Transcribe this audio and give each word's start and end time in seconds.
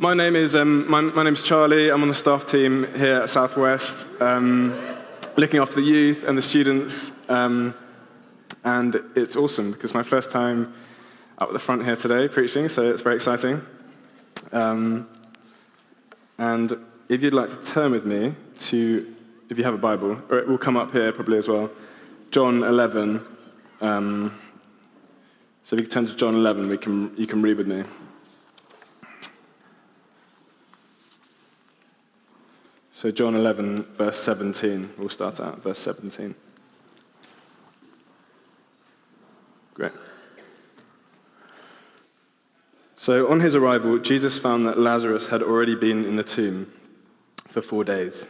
My 0.00 0.14
name 0.14 0.34
is 0.34 0.54
um, 0.54 0.90
my, 0.90 1.02
my 1.02 1.22
name's 1.24 1.42
Charlie. 1.42 1.90
I'm 1.90 2.00
on 2.00 2.08
the 2.08 2.14
staff 2.14 2.46
team 2.46 2.86
here 2.94 3.20
at 3.20 3.28
Southwest, 3.28 4.06
um, 4.18 4.74
looking 5.36 5.60
after 5.60 5.74
the 5.74 5.82
youth 5.82 6.24
and 6.24 6.38
the 6.38 6.42
students. 6.42 7.12
Um, 7.28 7.74
and 8.64 8.98
it's 9.14 9.36
awesome 9.36 9.72
because 9.72 9.92
my 9.92 10.02
first 10.02 10.30
time 10.30 10.72
up 11.36 11.48
at 11.48 11.52
the 11.52 11.58
front 11.58 11.84
here 11.84 11.96
today 11.96 12.28
preaching, 12.28 12.70
so 12.70 12.90
it's 12.90 13.02
very 13.02 13.16
exciting. 13.16 13.60
Um, 14.52 15.06
and 16.38 16.78
if 17.10 17.22
you'd 17.22 17.34
like 17.34 17.50
to 17.50 17.70
turn 17.70 17.92
with 17.92 18.06
me 18.06 18.34
to, 18.60 19.14
if 19.50 19.58
you 19.58 19.64
have 19.64 19.74
a 19.74 19.78
Bible, 19.78 20.18
or 20.30 20.38
it 20.38 20.48
will 20.48 20.56
come 20.56 20.78
up 20.78 20.92
here 20.92 21.12
probably 21.12 21.36
as 21.36 21.46
well, 21.46 21.68
John 22.30 22.62
11. 22.62 23.20
Um, 23.82 24.40
so 25.62 25.76
if 25.76 25.80
you 25.80 25.86
can 25.86 25.92
turn 25.92 26.06
to 26.06 26.16
John 26.16 26.36
11, 26.36 26.70
we 26.70 26.78
can, 26.78 27.14
you 27.18 27.26
can 27.26 27.42
read 27.42 27.58
with 27.58 27.66
me. 27.66 27.84
So, 33.00 33.10
John 33.10 33.34
11, 33.34 33.84
verse 33.94 34.18
17. 34.18 34.90
We'll 34.98 35.08
start 35.08 35.40
out 35.40 35.62
verse 35.62 35.78
17. 35.78 36.34
Great. 39.72 39.92
So, 42.96 43.30
on 43.30 43.40
his 43.40 43.54
arrival, 43.54 43.98
Jesus 44.00 44.38
found 44.38 44.66
that 44.66 44.78
Lazarus 44.78 45.28
had 45.28 45.42
already 45.42 45.74
been 45.74 46.04
in 46.04 46.16
the 46.16 46.22
tomb 46.22 46.70
for 47.48 47.62
four 47.62 47.84
days. 47.84 48.26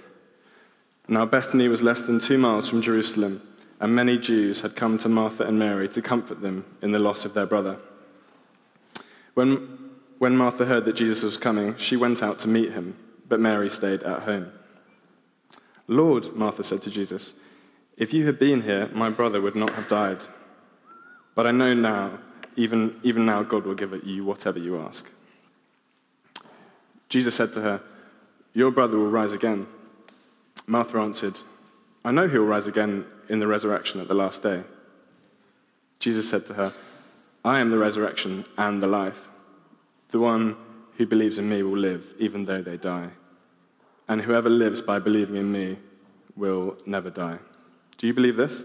Now, 1.08 1.26
Bethany 1.26 1.66
was 1.66 1.82
less 1.82 2.02
than 2.02 2.20
two 2.20 2.38
miles 2.38 2.68
from 2.68 2.80
Jerusalem, 2.80 3.42
and 3.80 3.92
many 3.92 4.18
Jews 4.18 4.60
had 4.60 4.76
come 4.76 4.98
to 4.98 5.08
Martha 5.08 5.42
and 5.42 5.58
Mary 5.58 5.88
to 5.88 6.00
comfort 6.00 6.42
them 6.42 6.64
in 6.80 6.92
the 6.92 7.00
loss 7.00 7.24
of 7.24 7.34
their 7.34 7.44
brother. 7.44 7.76
When, 9.34 9.90
when 10.20 10.36
Martha 10.36 10.64
heard 10.64 10.84
that 10.84 10.94
Jesus 10.94 11.24
was 11.24 11.38
coming, 11.38 11.76
she 11.76 11.96
went 11.96 12.22
out 12.22 12.38
to 12.38 12.48
meet 12.48 12.70
him, 12.70 12.96
but 13.28 13.40
Mary 13.40 13.68
stayed 13.68 14.04
at 14.04 14.22
home. 14.22 14.52
Lord, 15.90 16.36
Martha 16.36 16.62
said 16.62 16.82
to 16.82 16.90
Jesus, 16.90 17.34
if 17.96 18.14
you 18.14 18.24
had 18.24 18.38
been 18.38 18.62
here, 18.62 18.88
my 18.92 19.10
brother 19.10 19.40
would 19.40 19.56
not 19.56 19.70
have 19.70 19.88
died. 19.88 20.22
But 21.34 21.48
I 21.48 21.50
know 21.50 21.74
now, 21.74 22.20
even, 22.54 23.00
even 23.02 23.26
now, 23.26 23.42
God 23.42 23.66
will 23.66 23.74
give 23.74 23.92
you 24.06 24.24
whatever 24.24 24.60
you 24.60 24.80
ask. 24.80 25.04
Jesus 27.08 27.34
said 27.34 27.52
to 27.54 27.60
her, 27.60 27.80
Your 28.54 28.70
brother 28.70 28.98
will 28.98 29.10
rise 29.10 29.32
again. 29.32 29.66
Martha 30.68 30.98
answered, 30.98 31.40
I 32.04 32.12
know 32.12 32.28
he 32.28 32.38
will 32.38 32.46
rise 32.46 32.68
again 32.68 33.04
in 33.28 33.40
the 33.40 33.48
resurrection 33.48 34.00
at 34.00 34.06
the 34.06 34.14
last 34.14 34.42
day. 34.42 34.62
Jesus 35.98 36.30
said 36.30 36.46
to 36.46 36.54
her, 36.54 36.72
I 37.44 37.58
am 37.58 37.70
the 37.70 37.78
resurrection 37.78 38.44
and 38.56 38.80
the 38.80 38.86
life. 38.86 39.26
The 40.10 40.20
one 40.20 40.56
who 40.98 41.06
believes 41.06 41.38
in 41.38 41.48
me 41.48 41.64
will 41.64 41.78
live, 41.78 42.14
even 42.20 42.44
though 42.44 42.62
they 42.62 42.76
die 42.76 43.10
and 44.10 44.22
whoever 44.22 44.50
lives 44.50 44.82
by 44.82 44.98
believing 44.98 45.36
in 45.36 45.52
me 45.52 45.78
will 46.34 46.76
never 46.84 47.10
die. 47.10 47.38
Do 47.96 48.08
you 48.08 48.12
believe 48.12 48.36
this? 48.36 48.64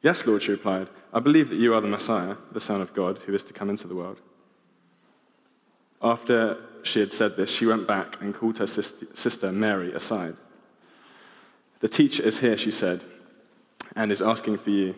Yes, 0.00 0.24
Lord, 0.24 0.42
she 0.42 0.52
replied. 0.52 0.88
I 1.12 1.20
believe 1.20 1.50
that 1.50 1.56
you 1.56 1.74
are 1.74 1.82
the 1.82 1.86
Messiah, 1.86 2.36
the 2.50 2.58
Son 2.58 2.80
of 2.80 2.94
God, 2.94 3.18
who 3.18 3.34
is 3.34 3.42
to 3.42 3.52
come 3.52 3.68
into 3.68 3.86
the 3.86 3.94
world. 3.94 4.22
After 6.00 6.56
she 6.82 6.98
had 7.00 7.12
said 7.12 7.36
this, 7.36 7.50
she 7.50 7.66
went 7.66 7.86
back 7.86 8.22
and 8.22 8.34
called 8.34 8.56
her 8.56 8.66
sister 8.66 9.52
Mary 9.52 9.92
aside. 9.92 10.36
The 11.80 11.88
teacher 11.88 12.22
is 12.22 12.38
here, 12.38 12.56
she 12.56 12.70
said, 12.70 13.04
and 13.94 14.10
is 14.10 14.22
asking 14.22 14.56
for 14.58 14.70
you. 14.70 14.94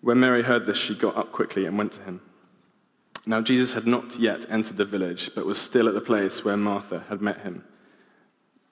When 0.00 0.18
Mary 0.18 0.42
heard 0.42 0.66
this, 0.66 0.78
she 0.78 0.96
got 0.96 1.16
up 1.16 1.30
quickly 1.30 1.64
and 1.64 1.78
went 1.78 1.92
to 1.92 2.02
him. 2.02 2.20
Now, 3.24 3.40
Jesus 3.40 3.74
had 3.74 3.86
not 3.86 4.18
yet 4.18 4.46
entered 4.50 4.78
the 4.78 4.84
village, 4.84 5.30
but 5.32 5.46
was 5.46 5.58
still 5.58 5.86
at 5.86 5.94
the 5.94 6.00
place 6.00 6.44
where 6.44 6.56
Martha 6.56 7.04
had 7.08 7.22
met 7.22 7.42
him. 7.42 7.66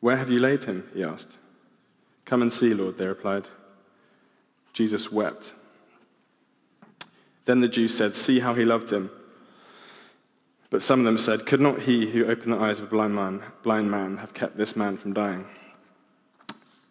Where 0.00 0.16
have 0.16 0.30
you 0.30 0.38
laid 0.38 0.64
him? 0.64 0.88
he 0.94 1.04
asked. 1.04 1.38
Come 2.24 2.42
and 2.42 2.52
see, 2.52 2.74
Lord, 2.74 2.98
they 2.98 3.06
replied. 3.06 3.48
Jesus 4.72 5.10
wept. 5.10 5.52
Then 7.44 7.60
the 7.60 7.68
Jews 7.68 7.96
said, 7.96 8.14
See 8.14 8.40
how 8.40 8.54
he 8.54 8.64
loved 8.64 8.92
him. 8.92 9.10
But 10.70 10.82
some 10.82 11.00
of 11.00 11.04
them 11.04 11.18
said, 11.18 11.46
Could 11.46 11.60
not 11.60 11.80
he 11.82 12.10
who 12.10 12.26
opened 12.26 12.52
the 12.52 12.58
eyes 12.60 12.78
of 12.78 12.84
a 12.84 12.90
blind 12.90 13.14
man, 13.14 13.42
blind 13.62 13.90
man 13.90 14.18
have 14.18 14.34
kept 14.34 14.56
this 14.56 14.76
man 14.76 14.96
from 14.96 15.12
dying? 15.12 15.46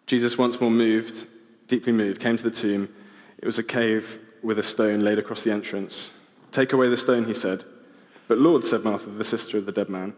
Jesus, 0.05 0.37
once 0.37 0.59
more 0.59 0.71
moved, 0.71 1.27
deeply 1.67 1.93
moved, 1.93 2.19
came 2.19 2.35
to 2.35 2.43
the 2.43 2.51
tomb. 2.51 2.89
It 3.37 3.45
was 3.45 3.57
a 3.57 3.63
cave 3.63 4.19
with 4.43 4.59
a 4.59 4.63
stone 4.63 4.99
laid 4.99 5.19
across 5.19 5.43
the 5.43 5.51
entrance. 5.51 6.11
Take 6.51 6.73
away 6.73 6.89
the 6.89 6.97
stone, 6.97 7.25
he 7.25 7.33
said. 7.33 7.63
But 8.27 8.39
Lord, 8.39 8.65
said 8.65 8.83
Martha, 8.83 9.09
the 9.09 9.23
sister 9.23 9.57
of 9.57 9.65
the 9.65 9.71
dead 9.71 9.87
man, 9.87 10.13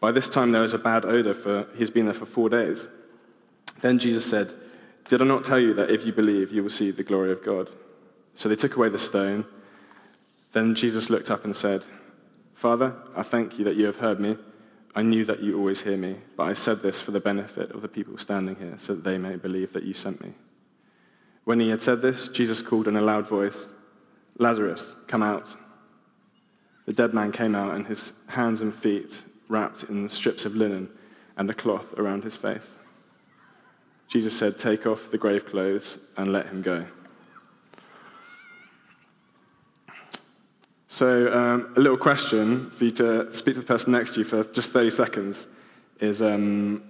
by 0.00 0.10
this 0.10 0.28
time 0.28 0.50
there 0.50 0.62
was 0.62 0.74
a 0.74 0.78
bad 0.78 1.04
odor, 1.04 1.34
for 1.34 1.68
he's 1.76 1.90
been 1.90 2.06
there 2.06 2.14
for 2.14 2.26
four 2.26 2.48
days. 2.48 2.88
Then 3.82 3.98
Jesus 3.98 4.24
said, 4.24 4.54
Did 5.04 5.20
I 5.20 5.26
not 5.26 5.44
tell 5.44 5.58
you 5.58 5.74
that 5.74 5.90
if 5.90 6.04
you 6.04 6.12
believe, 6.12 6.52
you 6.52 6.62
will 6.62 6.70
see 6.70 6.90
the 6.90 7.04
glory 7.04 7.30
of 7.30 7.44
God? 7.44 7.70
So 8.34 8.48
they 8.48 8.56
took 8.56 8.76
away 8.76 8.88
the 8.88 8.98
stone. 8.98 9.44
Then 10.52 10.74
Jesus 10.74 11.10
looked 11.10 11.30
up 11.30 11.44
and 11.44 11.54
said, 11.54 11.84
Father, 12.54 12.94
I 13.14 13.22
thank 13.22 13.58
you 13.58 13.64
that 13.64 13.76
you 13.76 13.86
have 13.86 13.96
heard 13.96 14.20
me. 14.20 14.36
I 14.94 15.02
knew 15.02 15.24
that 15.26 15.42
you 15.42 15.56
always 15.56 15.82
hear 15.82 15.96
me, 15.96 16.16
but 16.36 16.44
I 16.44 16.54
said 16.54 16.82
this 16.82 17.00
for 17.00 17.12
the 17.12 17.20
benefit 17.20 17.70
of 17.70 17.80
the 17.80 17.88
people 17.88 18.18
standing 18.18 18.56
here, 18.56 18.76
so 18.78 18.94
that 18.94 19.04
they 19.04 19.18
may 19.18 19.36
believe 19.36 19.72
that 19.72 19.84
you 19.84 19.94
sent 19.94 20.22
me. 20.22 20.32
When 21.44 21.60
he 21.60 21.68
had 21.68 21.82
said 21.82 22.02
this, 22.02 22.28
Jesus 22.28 22.60
called 22.60 22.88
in 22.88 22.96
a 22.96 23.00
loud 23.00 23.28
voice, 23.28 23.66
Lazarus, 24.38 24.94
come 25.06 25.22
out. 25.22 25.56
The 26.86 26.92
dead 26.92 27.14
man 27.14 27.30
came 27.30 27.54
out, 27.54 27.74
and 27.74 27.86
his 27.86 28.12
hands 28.26 28.60
and 28.60 28.74
feet 28.74 29.22
wrapped 29.50 29.82
in 29.84 30.08
strips 30.08 30.44
of 30.44 30.54
linen 30.54 30.88
and 31.36 31.50
a 31.50 31.54
cloth 31.54 31.92
around 31.98 32.24
his 32.24 32.36
face. 32.36 32.76
Jesus 34.08 34.36
said, 34.36 34.58
Take 34.58 34.86
off 34.86 35.10
the 35.10 35.18
grave 35.18 35.46
clothes 35.46 35.98
and 36.16 36.32
let 36.32 36.46
him 36.46 36.62
go. 36.62 36.86
So, 40.88 41.32
um, 41.32 41.72
a 41.76 41.80
little 41.80 41.96
question 41.96 42.70
for 42.70 42.84
you 42.84 42.90
to 42.92 43.32
speak 43.32 43.54
to 43.54 43.60
the 43.60 43.66
person 43.66 43.92
next 43.92 44.14
to 44.14 44.20
you 44.20 44.24
for 44.24 44.44
just 44.44 44.70
30 44.70 44.90
seconds 44.90 45.46
is 46.00 46.20
um, 46.20 46.82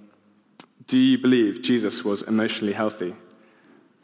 Do 0.87 0.99
you 0.99 1.19
believe 1.19 1.63
Jesus 1.63 2.03
was 2.03 2.23
emotionally 2.23 2.73
healthy? 2.73 3.15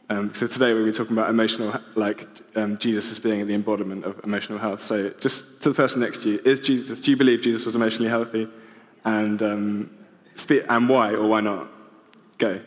Um, 0.08 0.32
so 0.34 0.46
today 0.46 0.72
we'll 0.72 0.84
be 0.84 0.92
talking 0.92 1.14
about 1.14 1.30
emotional, 1.30 1.80
like 1.96 2.28
um, 2.54 2.78
Jesus 2.78 3.10
as 3.10 3.18
being 3.18 3.44
the 3.46 3.54
embodiment 3.54 4.04
of 4.04 4.20
emotional 4.22 4.58
health. 4.58 4.84
So 4.84 5.10
just 5.20 5.42
to 5.62 5.70
the 5.70 5.74
person 5.74 6.00
next 6.00 6.22
to 6.22 6.30
you, 6.30 6.40
is 6.44 6.60
Jesus, 6.60 7.00
do 7.00 7.10
you 7.10 7.16
believe 7.16 7.42
Jesus 7.42 7.66
was 7.66 7.74
emotionally 7.74 8.08
healthy? 8.08 8.46
And, 9.04 9.42
um, 9.42 9.90
and 10.48 10.88
why 10.88 11.10
or 11.10 11.26
why 11.26 11.40
not? 11.40 11.68
Go. 12.38 12.60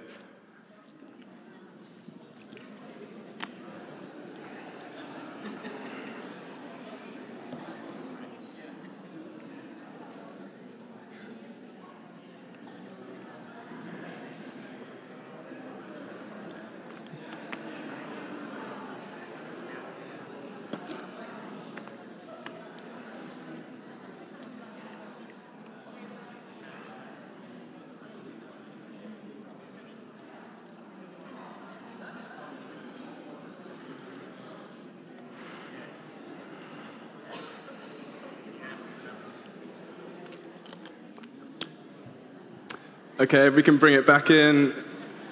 Okay, 43.22 43.48
if 43.48 43.54
we 43.54 43.64
can 43.64 43.78
bring 43.78 43.96
it 43.96 44.08
back 44.08 44.30
in 44.30 44.74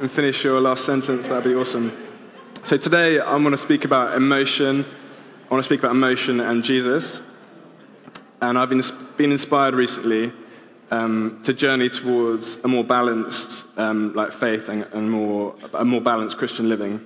and 0.01 0.11
finish 0.11 0.43
your 0.43 0.59
last 0.59 0.83
sentence, 0.83 1.29
that'd 1.29 1.45
be 1.45 1.55
awesome. 1.55 1.95
So 2.63 2.75
today 2.75 3.17
I 3.17 3.31
want 3.37 3.51
to 3.53 3.57
speak 3.57 3.85
about 3.85 4.13
emotion. 4.13 4.85
I 5.49 5.53
want 5.53 5.63
to 5.63 5.67
speak 5.69 5.79
about 5.79 5.91
emotion 5.91 6.41
and 6.41 6.65
Jesus. 6.65 7.21
And 8.41 8.57
I've 8.57 8.67
been, 8.67 8.83
been 9.15 9.31
inspired 9.31 9.73
recently 9.73 10.33
um, 10.91 11.39
to 11.45 11.53
journey 11.53 11.87
towards 11.87 12.57
a 12.65 12.67
more 12.67 12.83
balanced 12.83 13.63
um, 13.77 14.13
like 14.13 14.33
faith 14.33 14.67
and, 14.67 14.83
and, 14.91 15.09
more, 15.09 15.55
a 15.73 15.85
more 15.85 16.01
balanced 16.01 16.37
Christian 16.37 16.67
living. 16.67 16.99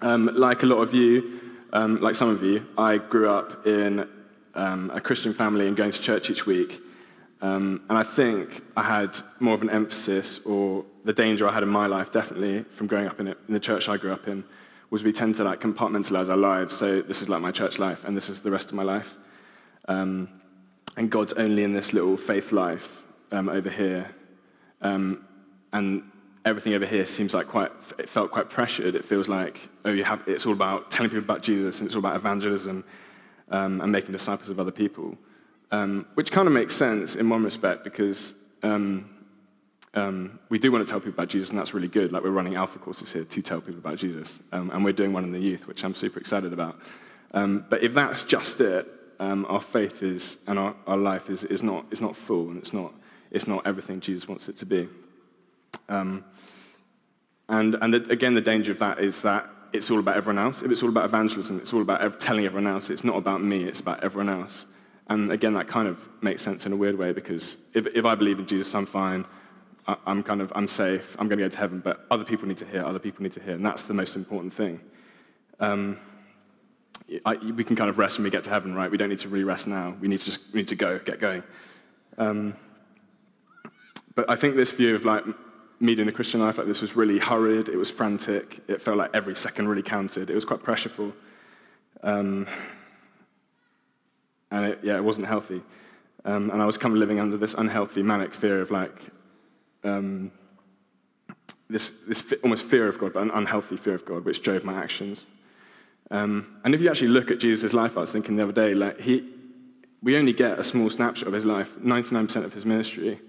Um, 0.00 0.30
like 0.32 0.62
a 0.62 0.66
lot 0.66 0.76
of 0.76 0.94
you, 0.94 1.40
um, 1.72 2.00
like 2.00 2.14
some 2.14 2.28
of 2.28 2.40
you, 2.44 2.64
I 2.78 2.98
grew 2.98 3.28
up 3.28 3.66
in 3.66 4.08
um, 4.54 4.92
a 4.94 5.00
Christian 5.00 5.34
family 5.34 5.66
and 5.66 5.76
going 5.76 5.90
to 5.90 6.00
church 6.00 6.30
each 6.30 6.46
week. 6.46 6.80
Um, 7.40 7.82
and 7.88 7.98
I 7.98 8.02
think 8.02 8.62
I 8.76 8.82
had 8.82 9.18
more 9.38 9.54
of 9.54 9.62
an 9.62 9.70
emphasis, 9.70 10.40
or 10.44 10.84
the 11.04 11.12
danger 11.12 11.46
I 11.46 11.52
had 11.52 11.62
in 11.62 11.68
my 11.68 11.86
life, 11.86 12.10
definitely 12.10 12.64
from 12.70 12.86
growing 12.86 13.06
up 13.06 13.20
in, 13.20 13.28
it, 13.28 13.38
in 13.48 13.54
the 13.54 13.60
church 13.60 13.88
I 13.88 13.96
grew 13.96 14.12
up 14.12 14.28
in, 14.28 14.44
was 14.90 15.02
we 15.02 15.12
tend 15.12 15.34
to 15.36 15.44
like 15.44 15.60
compartmentalize 15.60 16.28
our 16.28 16.36
lives. 16.36 16.76
So 16.76 17.02
this 17.02 17.20
is 17.20 17.28
like 17.28 17.42
my 17.42 17.50
church 17.50 17.78
life, 17.78 18.04
and 18.04 18.16
this 18.16 18.28
is 18.28 18.40
the 18.40 18.50
rest 18.50 18.68
of 18.68 18.74
my 18.74 18.82
life. 18.82 19.16
Um, 19.88 20.28
and 20.96 21.10
God's 21.10 21.32
only 21.34 21.64
in 21.64 21.72
this 21.72 21.92
little 21.92 22.16
faith 22.16 22.52
life 22.52 23.02
um, 23.32 23.48
over 23.48 23.68
here. 23.68 24.14
Um, 24.80 25.24
and 25.72 26.04
everything 26.44 26.74
over 26.74 26.86
here 26.86 27.06
seems 27.06 27.34
like 27.34 27.48
quite, 27.48 27.72
it 27.98 28.08
felt 28.08 28.30
quite 28.30 28.48
pressured. 28.48 28.94
It 28.94 29.04
feels 29.04 29.28
like, 29.28 29.68
oh, 29.84 29.90
you 29.90 30.04
have, 30.04 30.22
it's 30.26 30.46
all 30.46 30.52
about 30.52 30.90
telling 30.90 31.10
people 31.10 31.24
about 31.24 31.42
Jesus, 31.42 31.80
and 31.80 31.86
it's 31.86 31.94
all 31.94 32.00
about 32.00 32.16
evangelism 32.16 32.84
um, 33.50 33.80
and 33.80 33.90
making 33.90 34.12
disciples 34.12 34.48
of 34.50 34.60
other 34.60 34.70
people. 34.70 35.16
Um, 35.74 36.06
which 36.14 36.30
kind 36.30 36.46
of 36.46 36.54
makes 36.54 36.76
sense 36.76 37.16
in 37.16 37.28
one 37.28 37.42
respect 37.42 37.82
because 37.82 38.32
um, 38.62 39.10
um, 39.94 40.38
we 40.48 40.56
do 40.60 40.70
want 40.70 40.86
to 40.86 40.90
tell 40.90 41.00
people 41.00 41.14
about 41.14 41.28
Jesus, 41.28 41.48
and 41.50 41.58
that's 41.58 41.74
really 41.74 41.88
good. 41.88 42.12
Like 42.12 42.22
we're 42.22 42.30
running 42.30 42.54
alpha 42.54 42.78
courses 42.78 43.10
here 43.10 43.24
to 43.24 43.42
tell 43.42 43.60
people 43.60 43.78
about 43.78 43.98
Jesus, 43.98 44.38
um, 44.52 44.70
and 44.70 44.84
we're 44.84 44.92
doing 44.92 45.12
one 45.12 45.24
in 45.24 45.32
the 45.32 45.40
youth, 45.40 45.66
which 45.66 45.82
I'm 45.82 45.96
super 45.96 46.20
excited 46.20 46.52
about. 46.52 46.78
Um, 47.32 47.64
but 47.68 47.82
if 47.82 47.92
that's 47.92 48.22
just 48.22 48.60
it, 48.60 48.86
um, 49.18 49.46
our 49.48 49.60
faith 49.60 50.00
is 50.04 50.36
and 50.46 50.60
our, 50.60 50.76
our 50.86 50.96
life 50.96 51.28
is, 51.28 51.42
is, 51.42 51.60
not, 51.60 51.86
is 51.90 52.00
not 52.00 52.16
full, 52.16 52.50
and 52.50 52.58
it's 52.58 52.72
not, 52.72 52.94
it's 53.32 53.48
not 53.48 53.66
everything 53.66 53.98
Jesus 53.98 54.28
wants 54.28 54.48
it 54.48 54.56
to 54.58 54.66
be. 54.66 54.88
And 55.88 56.22
and 57.48 57.94
again, 57.94 58.34
the 58.34 58.40
danger 58.40 58.70
of 58.70 58.78
that 58.78 59.00
is 59.00 59.20
that 59.22 59.50
it's 59.72 59.90
all 59.90 59.98
about 59.98 60.16
everyone 60.16 60.38
else. 60.38 60.62
If 60.62 60.70
it's 60.70 60.84
all 60.84 60.88
about 60.88 61.06
evangelism, 61.06 61.58
it's 61.58 61.72
all 61.72 61.82
about 61.82 62.00
ev- 62.00 62.20
telling 62.20 62.46
everyone 62.46 62.72
else. 62.72 62.90
It's 62.90 63.02
not 63.02 63.16
about 63.16 63.42
me, 63.42 63.64
it's 63.64 63.80
about 63.80 64.04
everyone 64.04 64.28
else. 64.28 64.66
And 65.08 65.30
again, 65.30 65.54
that 65.54 65.68
kind 65.68 65.86
of 65.86 65.98
makes 66.22 66.42
sense 66.42 66.64
in 66.66 66.72
a 66.72 66.76
weird 66.76 66.96
way 66.96 67.12
because 67.12 67.56
if, 67.74 67.86
if 67.88 68.04
I 68.04 68.14
believe 68.14 68.38
in 68.38 68.46
Jesus, 68.46 68.74
I'm 68.74 68.86
fine. 68.86 69.26
I'm 69.86 70.22
kind 70.22 70.40
of, 70.40 70.50
I'm 70.56 70.66
safe, 70.66 71.14
I'm 71.18 71.28
going 71.28 71.38
to 71.38 71.44
go 71.44 71.48
to 71.50 71.58
heaven, 71.58 71.80
but 71.80 72.06
other 72.10 72.24
people 72.24 72.48
need 72.48 72.56
to 72.56 72.64
hear, 72.64 72.82
other 72.82 72.98
people 72.98 73.22
need 73.22 73.32
to 73.32 73.42
hear, 73.42 73.52
and 73.52 73.62
that's 73.62 73.82
the 73.82 73.92
most 73.92 74.16
important 74.16 74.54
thing. 74.54 74.80
Um, 75.60 75.98
I, 77.26 77.34
we 77.34 77.64
can 77.64 77.76
kind 77.76 77.90
of 77.90 77.98
rest 77.98 78.16
when 78.16 78.24
we 78.24 78.30
get 78.30 78.44
to 78.44 78.50
heaven, 78.50 78.74
right? 78.74 78.90
We 78.90 78.96
don't 78.96 79.10
need 79.10 79.18
to 79.18 79.28
really 79.28 79.44
rest 79.44 79.66
now. 79.66 79.94
We 80.00 80.08
need 80.08 80.20
to 80.20 80.24
just, 80.24 80.40
we 80.54 80.60
need 80.60 80.68
to 80.68 80.76
go, 80.76 80.98
get 81.00 81.20
going. 81.20 81.42
Um, 82.16 82.56
but 84.14 84.30
I 84.30 84.36
think 84.36 84.56
this 84.56 84.70
view 84.70 84.94
of 84.94 85.04
like 85.04 85.24
me 85.80 85.94
doing 85.94 86.06
the 86.06 86.12
Christian 86.12 86.40
life 86.40 86.56
like 86.56 86.66
this 86.66 86.80
was 86.80 86.96
really 86.96 87.18
hurried, 87.18 87.68
it 87.68 87.76
was 87.76 87.90
frantic, 87.90 88.62
it 88.68 88.80
felt 88.80 88.96
like 88.96 89.10
every 89.12 89.36
second 89.36 89.68
really 89.68 89.82
counted, 89.82 90.30
it 90.30 90.34
was 90.34 90.46
quite 90.46 90.62
pressureful. 90.62 91.12
Um, 92.02 92.46
and 94.54 94.66
it, 94.66 94.78
yeah, 94.84 94.96
it 94.96 95.04
wasn't 95.04 95.26
healthy. 95.26 95.62
Um, 96.24 96.50
and 96.50 96.62
I 96.62 96.64
was 96.64 96.78
kind 96.78 96.94
of 96.94 96.98
living 96.98 97.18
under 97.18 97.36
this 97.36 97.54
unhealthy, 97.58 98.02
manic 98.02 98.34
fear 98.34 98.60
of 98.60 98.70
like, 98.70 98.96
um, 99.82 100.30
this, 101.68 101.90
this 102.06 102.22
almost 102.44 102.64
fear 102.64 102.86
of 102.88 102.98
God, 102.98 103.12
but 103.14 103.22
an 103.24 103.32
unhealthy 103.32 103.76
fear 103.76 103.94
of 103.94 104.06
God, 104.06 104.24
which 104.24 104.42
drove 104.42 104.64
my 104.64 104.74
actions. 104.74 105.26
Um, 106.12 106.60
and 106.64 106.72
if 106.72 106.80
you 106.80 106.88
actually 106.88 107.08
look 107.08 107.32
at 107.32 107.40
Jesus' 107.40 107.72
life, 107.72 107.96
I 107.96 108.02
was 108.02 108.12
thinking 108.12 108.36
the 108.36 108.44
other 108.44 108.52
day, 108.52 108.74
like 108.74 109.00
he, 109.00 109.28
we 110.02 110.16
only 110.16 110.32
get 110.32 110.58
a 110.58 110.64
small 110.64 110.88
snapshot 110.88 111.26
of 111.26 111.34
his 111.34 111.44
life. 111.44 111.74
99% 111.80 112.44
of 112.44 112.52
his 112.52 112.64
ministry 112.64 113.20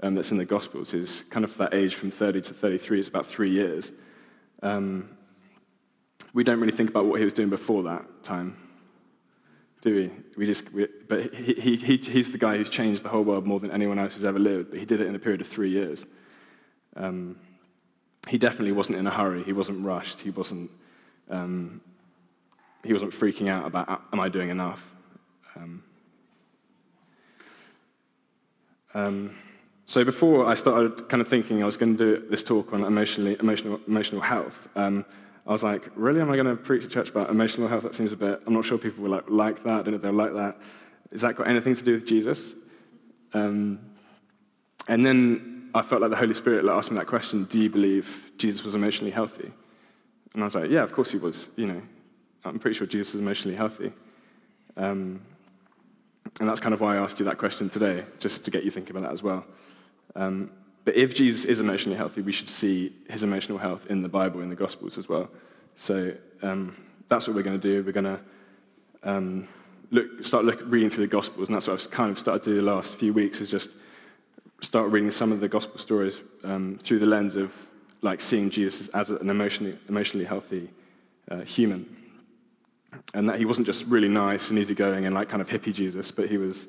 um, 0.00 0.14
that's 0.14 0.30
in 0.30 0.38
the 0.38 0.44
Gospels 0.44 0.94
is 0.94 1.24
kind 1.28 1.44
of 1.44 1.56
that 1.56 1.74
age 1.74 1.96
from 1.96 2.12
30 2.12 2.42
to 2.42 2.54
33, 2.54 3.00
is 3.00 3.08
about 3.08 3.26
three 3.26 3.50
years. 3.50 3.90
Um, 4.62 5.10
we 6.32 6.44
don't 6.44 6.60
really 6.60 6.76
think 6.76 6.90
about 6.90 7.06
what 7.06 7.18
he 7.18 7.24
was 7.24 7.34
doing 7.34 7.50
before 7.50 7.82
that 7.82 8.22
time, 8.22 8.67
do 9.80 9.94
we? 9.94 10.10
We 10.36 10.46
just, 10.46 10.72
we, 10.72 10.88
but 11.08 11.34
he, 11.34 11.54
he, 11.54 11.76
he, 11.76 11.96
he's 11.96 12.32
the 12.32 12.38
guy 12.38 12.56
who's 12.56 12.68
changed 12.68 13.02
the 13.02 13.08
whole 13.08 13.22
world 13.22 13.46
more 13.46 13.60
than 13.60 13.70
anyone 13.70 13.98
else 13.98 14.14
who's 14.14 14.26
ever 14.26 14.38
lived, 14.38 14.70
but 14.70 14.78
he 14.78 14.84
did 14.84 15.00
it 15.00 15.06
in 15.06 15.14
a 15.14 15.18
period 15.18 15.40
of 15.40 15.46
three 15.46 15.70
years. 15.70 16.04
Um, 16.96 17.38
he 18.28 18.38
definitely 18.38 18.72
wasn't 18.72 18.98
in 18.98 19.06
a 19.06 19.10
hurry. 19.10 19.44
He 19.44 19.52
wasn't 19.52 19.84
rushed. 19.84 20.20
He 20.20 20.30
wasn't 20.30 20.70
um, 21.30 21.80
he 22.84 22.92
wasn't 22.92 23.12
freaking 23.12 23.48
out 23.48 23.66
about, 23.66 24.02
am 24.12 24.20
I 24.20 24.28
doing 24.28 24.50
enough? 24.50 24.94
Um, 25.56 25.82
um, 28.94 29.36
so 29.86 30.04
before 30.04 30.46
I 30.46 30.54
started 30.54 31.08
kind 31.08 31.20
of 31.20 31.28
thinking 31.28 31.62
I 31.62 31.66
was 31.66 31.76
going 31.76 31.96
to 31.96 32.16
do 32.16 32.28
this 32.28 32.42
talk 32.42 32.72
on 32.72 32.84
emotionally, 32.84 33.36
emotional, 33.40 33.80
emotional 33.86 34.20
health, 34.20 34.68
um, 34.76 35.04
I 35.48 35.52
was 35.52 35.62
like, 35.62 35.90
really, 35.96 36.20
am 36.20 36.30
I 36.30 36.36
going 36.36 36.46
to 36.46 36.56
preach 36.56 36.84
at 36.84 36.90
church 36.90 37.08
about 37.08 37.30
emotional 37.30 37.68
health? 37.68 37.82
That 37.82 37.94
seems 37.94 38.12
a 38.12 38.16
bit, 38.16 38.42
I'm 38.46 38.52
not 38.52 38.66
sure 38.66 38.76
people 38.76 39.02
will 39.02 39.10
like, 39.10 39.30
like 39.30 39.64
that. 39.64 39.72
I 39.72 39.76
don't 39.82 39.88
know 39.88 39.94
if 39.94 40.02
they'll 40.02 40.12
like 40.12 40.34
that. 40.34 40.58
Has 41.10 41.22
that 41.22 41.36
got 41.36 41.48
anything 41.48 41.74
to 41.74 41.82
do 41.82 41.94
with 41.94 42.06
Jesus? 42.06 42.52
Um, 43.32 43.78
and 44.88 45.06
then 45.06 45.70
I 45.74 45.80
felt 45.80 46.02
like 46.02 46.10
the 46.10 46.16
Holy 46.16 46.34
Spirit 46.34 46.66
like, 46.66 46.76
asked 46.76 46.90
me 46.90 46.98
that 46.98 47.06
question, 47.06 47.44
do 47.44 47.58
you 47.58 47.70
believe 47.70 48.30
Jesus 48.36 48.62
was 48.62 48.74
emotionally 48.74 49.10
healthy? 49.10 49.50
And 50.34 50.42
I 50.42 50.46
was 50.46 50.54
like, 50.54 50.70
yeah, 50.70 50.82
of 50.82 50.92
course 50.92 51.12
he 51.12 51.18
was. 51.18 51.48
You 51.56 51.66
know, 51.66 51.82
I'm 52.44 52.58
pretty 52.58 52.76
sure 52.76 52.86
Jesus 52.86 53.14
is 53.14 53.20
emotionally 53.20 53.56
healthy. 53.56 53.90
Um, 54.76 55.22
and 56.40 56.48
that's 56.48 56.60
kind 56.60 56.74
of 56.74 56.82
why 56.82 56.96
I 56.96 56.98
asked 56.98 57.18
you 57.20 57.24
that 57.24 57.38
question 57.38 57.70
today, 57.70 58.04
just 58.18 58.44
to 58.44 58.50
get 58.50 58.64
you 58.64 58.70
thinking 58.70 58.94
about 58.94 59.08
that 59.08 59.14
as 59.14 59.22
well. 59.22 59.46
Um, 60.14 60.50
but 60.84 60.96
if 60.96 61.14
Jesus 61.14 61.44
is 61.44 61.60
emotionally 61.60 61.96
healthy, 61.96 62.22
we 62.22 62.32
should 62.32 62.48
see 62.48 62.92
his 63.08 63.22
emotional 63.22 63.58
health 63.58 63.86
in 63.86 64.02
the 64.02 64.08
Bible, 64.08 64.40
in 64.40 64.48
the 64.48 64.56
Gospels 64.56 64.96
as 64.98 65.08
well. 65.08 65.28
So 65.76 66.14
um, 66.42 66.76
that's 67.08 67.26
what 67.26 67.36
we're 67.36 67.42
going 67.42 67.60
to 67.60 67.68
do. 67.68 67.84
We're 67.84 67.92
going 67.92 68.04
to 68.04 68.20
um, 69.02 69.48
look, 69.90 70.24
start 70.24 70.44
look, 70.44 70.60
reading 70.64 70.90
through 70.90 71.04
the 71.04 71.12
Gospels, 71.12 71.48
and 71.48 71.54
that's 71.54 71.66
what 71.66 71.80
I've 71.80 71.90
kind 71.90 72.10
of 72.10 72.18
started 72.18 72.42
to 72.44 72.50
do 72.50 72.56
the 72.56 72.62
last 72.62 72.96
few 72.96 73.12
weeks, 73.12 73.40
is 73.40 73.50
just 73.50 73.70
start 74.60 74.90
reading 74.90 75.10
some 75.10 75.30
of 75.30 75.40
the 75.40 75.48
Gospel 75.48 75.78
stories 75.78 76.20
um, 76.44 76.78
through 76.82 76.98
the 76.98 77.06
lens 77.06 77.36
of 77.36 77.54
like 78.00 78.20
seeing 78.20 78.48
Jesus 78.48 78.88
as 78.88 79.10
an 79.10 79.28
emotionally, 79.28 79.76
emotionally 79.88 80.24
healthy 80.24 80.70
uh, 81.30 81.40
human 81.40 81.96
and 83.14 83.28
that 83.28 83.38
he 83.38 83.44
wasn't 83.44 83.66
just 83.66 83.84
really 83.86 84.08
nice 84.08 84.48
and 84.48 84.58
easygoing 84.58 85.06
and 85.06 85.14
like 85.14 85.28
kind 85.28 85.42
of 85.42 85.48
hippie 85.48 85.72
Jesus, 85.72 86.10
but 86.10 86.28
he 86.28 86.38
was, 86.38 86.66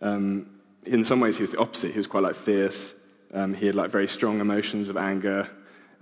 um, 0.00 0.46
in 0.84 1.04
some 1.04 1.20
ways, 1.20 1.36
he 1.36 1.42
was 1.42 1.50
the 1.50 1.58
opposite. 1.58 1.92
He 1.92 1.98
was 1.98 2.06
quite 2.06 2.22
like 2.22 2.34
fierce. 2.34 2.92
Um, 3.32 3.54
he 3.54 3.66
had 3.66 3.74
like 3.74 3.90
very 3.90 4.08
strong 4.08 4.40
emotions 4.40 4.88
of 4.88 4.96
anger 4.96 5.48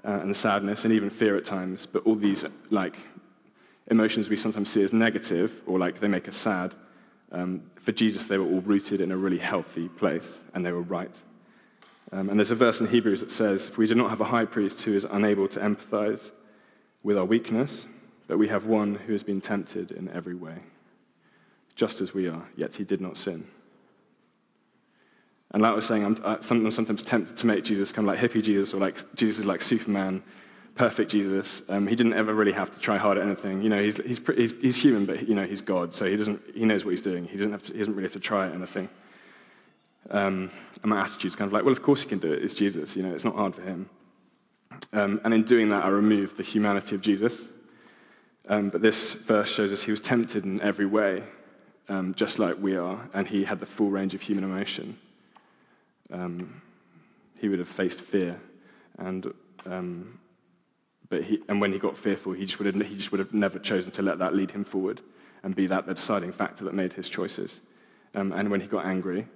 uh, 0.05 0.21
and 0.23 0.37
sadness 0.37 0.85
and 0.85 0.93
even 0.93 1.11
fear 1.11 1.37
at 1.37 1.45
times. 1.45 1.87
But 1.87 2.05
all 2.05 2.15
these 2.15 2.45
like 2.71 2.97
emotions 3.91 4.29
we 4.29 4.37
sometimes 4.37 4.71
see 4.71 4.83
as 4.83 4.93
negative 4.93 5.63
or 5.67 5.79
like 5.79 6.01
they 6.01 6.09
make 6.09 6.29
us 6.29 6.37
sad. 6.37 6.75
Um, 7.33 7.63
for 7.77 7.93
Jesus, 7.93 8.25
they 8.25 8.39
were 8.39 8.47
all 8.47 8.61
rooted 8.61 9.01
in 9.01 9.13
a 9.13 9.17
really 9.17 9.39
healthy 9.39 9.89
place 9.89 10.41
and 10.55 10.65
they 10.65 10.73
were 10.73 10.83
right. 10.83 11.15
Um, 12.13 12.29
and 12.29 12.39
there's 12.39 12.51
a 12.51 12.57
verse 12.57 12.81
in 12.81 12.89
Hebrews 12.89 13.21
that 13.21 13.31
says, 13.31 13.67
If 13.67 13.79
we 13.79 13.87
do 13.87 13.95
not 13.95 14.11
have 14.11 14.21
a 14.21 14.25
high 14.25 14.45
priest 14.45 14.83
who 14.83 14.95
is 14.95 15.07
unable 15.09 15.47
to 15.49 15.61
empathize 15.61 16.33
with 17.03 17.17
our 17.17 17.25
weakness, 17.25 17.85
that 18.27 18.37
we 18.37 18.49
have 18.49 18.67
one 18.67 18.97
who 18.97 19.13
has 19.13 19.23
been 19.23 19.41
tempted 19.41 19.93
in 19.93 20.09
every 20.09 20.35
way, 20.35 20.57
just 21.77 22.01
as 22.01 22.13
we 22.13 22.29
are, 22.29 22.49
yet 22.57 22.77
he 22.77 22.85
did 22.85 23.01
not 23.01 23.17
sin. 23.17 23.47
And 25.53 25.63
like 25.63 25.73
I 25.73 25.75
was 25.75 25.87
saying, 25.87 26.05
I'm, 26.05 26.17
I'm 26.25 26.71
sometimes 26.71 27.03
tempted 27.03 27.37
to 27.37 27.47
make 27.47 27.65
Jesus 27.65 27.91
kind 27.91 28.09
of 28.09 28.15
like 28.15 28.21
hippie 28.23 28.43
Jesus 28.43 28.73
or 28.73 28.79
like 28.79 29.15
Jesus 29.17 29.41
is 29.41 29.45
like 29.45 29.63
Superman, 29.63 30.23
perfect 30.77 31.11
Jesus. 31.11 31.63
Um, 31.69 31.87
he 31.87 31.97
didn't 31.97 32.15
ever 32.15 32.33
really 32.33 32.53
have 32.53 32.73
to 32.73 32.79
try 32.79 32.99
hard 32.99 33.19
at 33.19 33.25
anything. 33.25 33.63
You 33.63 33.69
know, 33.69 33.83
he's, 33.83 33.97
he's, 33.97 34.21
he's, 34.37 34.53
he's 34.61 34.77
human, 34.77 35.07
but 35.07 35.29
you 35.29 35.35
know, 35.35 35.45
he's 35.45 35.61
God, 35.61 35.95
so 35.95 36.07
he, 36.07 36.17
doesn't, 36.17 36.41
he 36.55 36.65
knows 36.65 36.85
what 36.85 36.93
he's 36.93 37.01
doing. 37.01 37.25
He 37.25 37.37
doesn't, 37.37 37.53
have 37.53 37.63
to, 37.65 37.73
he 37.73 37.79
doesn't 37.79 37.95
really 37.95 38.07
have 38.07 38.13
to 38.13 38.21
try 38.21 38.47
at 38.47 38.55
anything. 38.55 38.89
Um, 40.11 40.51
and 40.83 40.91
my 40.91 41.01
attitude's 41.01 41.37
kind 41.37 41.49
of 41.49 41.53
like, 41.53 41.65
well, 41.65 41.73
of 41.73 41.83
course 41.83 42.03
he 42.03 42.09
can 42.09 42.21
do 42.21 42.33
it. 42.33 42.45
It's 42.45 42.55
Jesus. 42.55 42.95
You 42.95 43.03
know, 43.03 43.13
it's 43.13 43.25
not 43.25 43.35
hard 43.35 43.55
for 43.55 43.63
him. 43.63 43.91
Um, 44.93 45.21
and 45.25 45.35
in 45.35 45.43
doing 45.43 45.69
that, 45.71 45.85
I 45.85 45.89
remove 45.89 46.37
the 46.37 46.43
humanity 46.43 46.95
of 46.95 47.01
Jesus 47.01 47.43
um, 48.51 48.69
but 48.69 48.83
this 48.83 49.13
verse 49.13 49.49
shows 49.49 49.73
us 49.73 49.83
he 49.83 49.93
was 49.93 50.01
tempted 50.01 50.45
in 50.45 50.61
every 50.61 50.85
way, 50.85 51.23
um, 51.89 52.15
just 52.15 52.41
like 52.41 52.57
we 52.61 52.77
are, 52.77 53.09
and 53.15 53.29
he 53.29 53.45
had 53.45 53.61
the 53.61 53.67
full 53.67 53.91
range 53.91 54.13
of 54.13 54.23
human 54.23 54.43
emotion. 54.43 54.99
Um, 56.13 56.63
he 57.39 57.49
would 57.49 57.59
have 57.59 57.69
faced 57.69 58.01
fear, 58.01 58.41
and, 58.99 59.33
um, 59.65 60.19
but 61.09 61.25
he, 61.25 61.41
and 61.49 61.61
when 61.61 61.73
he 61.73 61.79
got 61.79 61.97
fearful, 61.97 62.33
he 62.33 62.45
just, 62.45 62.59
would 62.59 62.75
have, 62.75 62.87
he 62.87 62.97
just 62.97 63.13
would 63.13 63.19
have 63.19 63.33
never 63.33 63.59
chosen 63.59 63.91
to 63.93 64.03
let 64.03 64.19
that 64.19 64.35
lead 64.35 64.51
him 64.51 64.65
forward 64.65 65.01
and 65.43 65.55
be 65.55 65.67
that 65.67 65.87
the 65.87 65.95
deciding 65.95 66.33
factor 66.33 66.65
that 66.65 66.75
made 66.75 66.93
his 66.93 67.09
choices. 67.09 67.61
Um, 68.15 68.33
and 68.33 68.51
when 68.51 68.61
he 68.61 68.67
got 68.67 68.85
angry, 68.85 69.27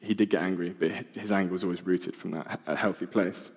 he 0.00 0.14
did 0.14 0.30
get 0.30 0.42
angry, 0.42 0.70
but 0.70 0.90
his 1.14 1.32
anger 1.32 1.52
was 1.52 1.64
always 1.64 1.82
rooted 1.82 2.16
from 2.16 2.32
that 2.32 2.60
healthy 2.76 3.06
place. 3.06 3.50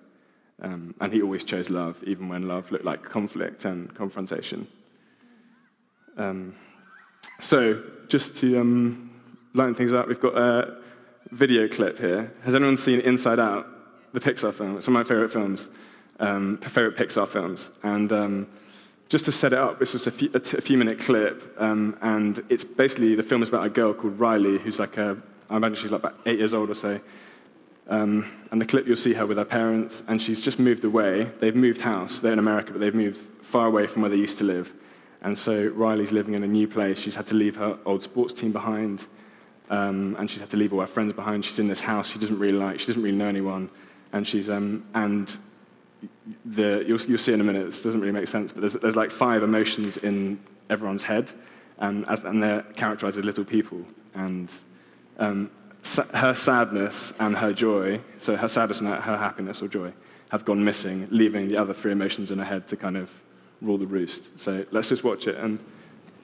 Um, 0.60 0.94
and 1.00 1.12
he 1.12 1.22
always 1.22 1.44
chose 1.44 1.70
love, 1.70 2.02
even 2.04 2.28
when 2.28 2.48
love 2.48 2.70
looked 2.70 2.84
like 2.84 3.02
conflict 3.02 3.64
and 3.64 3.94
confrontation. 3.94 4.66
Um, 6.16 6.54
so, 7.40 7.82
just 8.08 8.36
to 8.36 8.58
um, 8.58 9.10
line 9.52 9.74
things 9.74 9.92
up, 9.92 10.08
we've 10.08 10.20
got 10.20 10.36
uh, 10.36 10.70
video 11.30 11.68
clip 11.68 11.98
here. 11.98 12.32
Has 12.44 12.54
anyone 12.54 12.78
seen 12.78 13.00
Inside 13.00 13.38
Out, 13.38 13.66
the 14.12 14.20
Pixar 14.20 14.54
film? 14.54 14.76
It's 14.76 14.86
one 14.86 14.96
of 14.96 15.06
my 15.06 15.08
favorite 15.08 15.32
films, 15.32 15.68
um, 16.20 16.58
favorite 16.58 16.96
Pixar 16.96 17.28
films. 17.28 17.70
And 17.82 18.12
um, 18.12 18.46
just 19.08 19.24
to 19.26 19.32
set 19.32 19.52
it 19.52 19.58
up, 19.58 19.80
it's 19.82 19.92
just 19.92 20.06
a 20.06 20.10
few, 20.10 20.30
a, 20.34 20.40
t- 20.40 20.56
a 20.56 20.60
few 20.60 20.76
minute 20.76 20.98
clip, 20.98 21.54
um, 21.58 21.96
and 22.00 22.42
it's 22.48 22.64
basically 22.64 23.14
the 23.14 23.22
film 23.22 23.42
is 23.42 23.48
about 23.48 23.64
a 23.66 23.70
girl 23.70 23.94
called 23.94 24.18
Riley, 24.18 24.58
who's 24.58 24.78
like 24.78 24.96
a, 24.96 25.16
I 25.48 25.56
imagine 25.56 25.76
she's 25.76 25.90
like 25.90 26.00
about 26.00 26.18
eight 26.26 26.38
years 26.38 26.54
old 26.54 26.70
or 26.70 26.74
so. 26.74 27.00
Um, 27.88 28.32
and 28.50 28.60
the 28.60 28.66
clip, 28.66 28.86
you'll 28.86 28.96
see 28.96 29.14
her 29.14 29.26
with 29.26 29.38
her 29.38 29.44
parents, 29.44 30.02
and 30.08 30.20
she's 30.20 30.40
just 30.40 30.58
moved 30.58 30.84
away. 30.84 31.30
They've 31.40 31.54
moved 31.54 31.82
house. 31.82 32.18
They're 32.18 32.32
in 32.32 32.38
America, 32.38 32.72
but 32.72 32.80
they've 32.80 32.94
moved 32.94 33.20
far 33.42 33.66
away 33.66 33.86
from 33.86 34.02
where 34.02 34.10
they 34.10 34.16
used 34.16 34.38
to 34.38 34.44
live. 34.44 34.72
And 35.22 35.38
so 35.38 35.68
Riley's 35.68 36.12
living 36.12 36.34
in 36.34 36.42
a 36.42 36.48
new 36.48 36.66
place. 36.66 36.98
She's 36.98 37.14
had 37.14 37.26
to 37.28 37.34
leave 37.34 37.56
her 37.56 37.78
old 37.86 38.02
sports 38.02 38.32
team 38.32 38.52
behind, 38.52 39.06
um, 39.70 40.16
and 40.18 40.30
she's 40.30 40.40
had 40.40 40.50
to 40.50 40.56
leave 40.56 40.72
all 40.72 40.80
her 40.80 40.86
friends 40.86 41.12
behind. 41.12 41.44
She's 41.44 41.58
in 41.58 41.68
this 41.68 41.80
house 41.80 42.08
she 42.08 42.18
doesn't 42.18 42.38
really 42.38 42.56
like. 42.56 42.80
She 42.80 42.86
doesn't 42.86 43.02
really 43.02 43.16
know 43.16 43.28
anyone, 43.28 43.70
and 44.12 44.26
she's 44.26 44.48
um, 44.48 44.84
and 44.94 45.36
the, 46.44 46.84
you'll, 46.86 47.00
you'll 47.00 47.18
see 47.18 47.32
in 47.32 47.40
a 47.40 47.44
minute. 47.44 47.66
This 47.66 47.80
doesn't 47.80 48.00
really 48.00 48.12
make 48.12 48.28
sense, 48.28 48.52
but 48.52 48.60
there's, 48.60 48.74
there's 48.74 48.96
like 48.96 49.10
five 49.10 49.42
emotions 49.42 49.96
in 49.96 50.40
everyone's 50.70 51.04
head, 51.04 51.30
and, 51.78 52.06
as, 52.08 52.20
and 52.20 52.42
they're 52.42 52.62
characterized 52.62 53.18
as 53.18 53.24
little 53.24 53.44
people. 53.44 53.84
And 54.14 54.50
um, 55.18 55.50
her 56.14 56.34
sadness 56.34 57.12
and 57.18 57.36
her 57.36 57.52
joy, 57.52 58.00
so 58.18 58.36
her 58.36 58.48
sadness 58.48 58.80
and 58.80 58.88
her, 58.88 59.00
her 59.00 59.16
happiness 59.16 59.62
or 59.62 59.68
joy, 59.68 59.92
have 60.30 60.44
gone 60.44 60.64
missing, 60.64 61.06
leaving 61.10 61.48
the 61.48 61.56
other 61.56 61.72
three 61.72 61.92
emotions 61.92 62.30
in 62.30 62.38
her 62.38 62.44
head 62.44 62.66
to 62.68 62.76
kind 62.76 62.96
of 62.96 63.10
rule 63.62 63.78
the 63.78 63.86
roost. 63.86 64.24
So 64.36 64.64
let's 64.70 64.88
just 64.88 65.04
watch 65.04 65.26
it, 65.26 65.36
and 65.36 65.58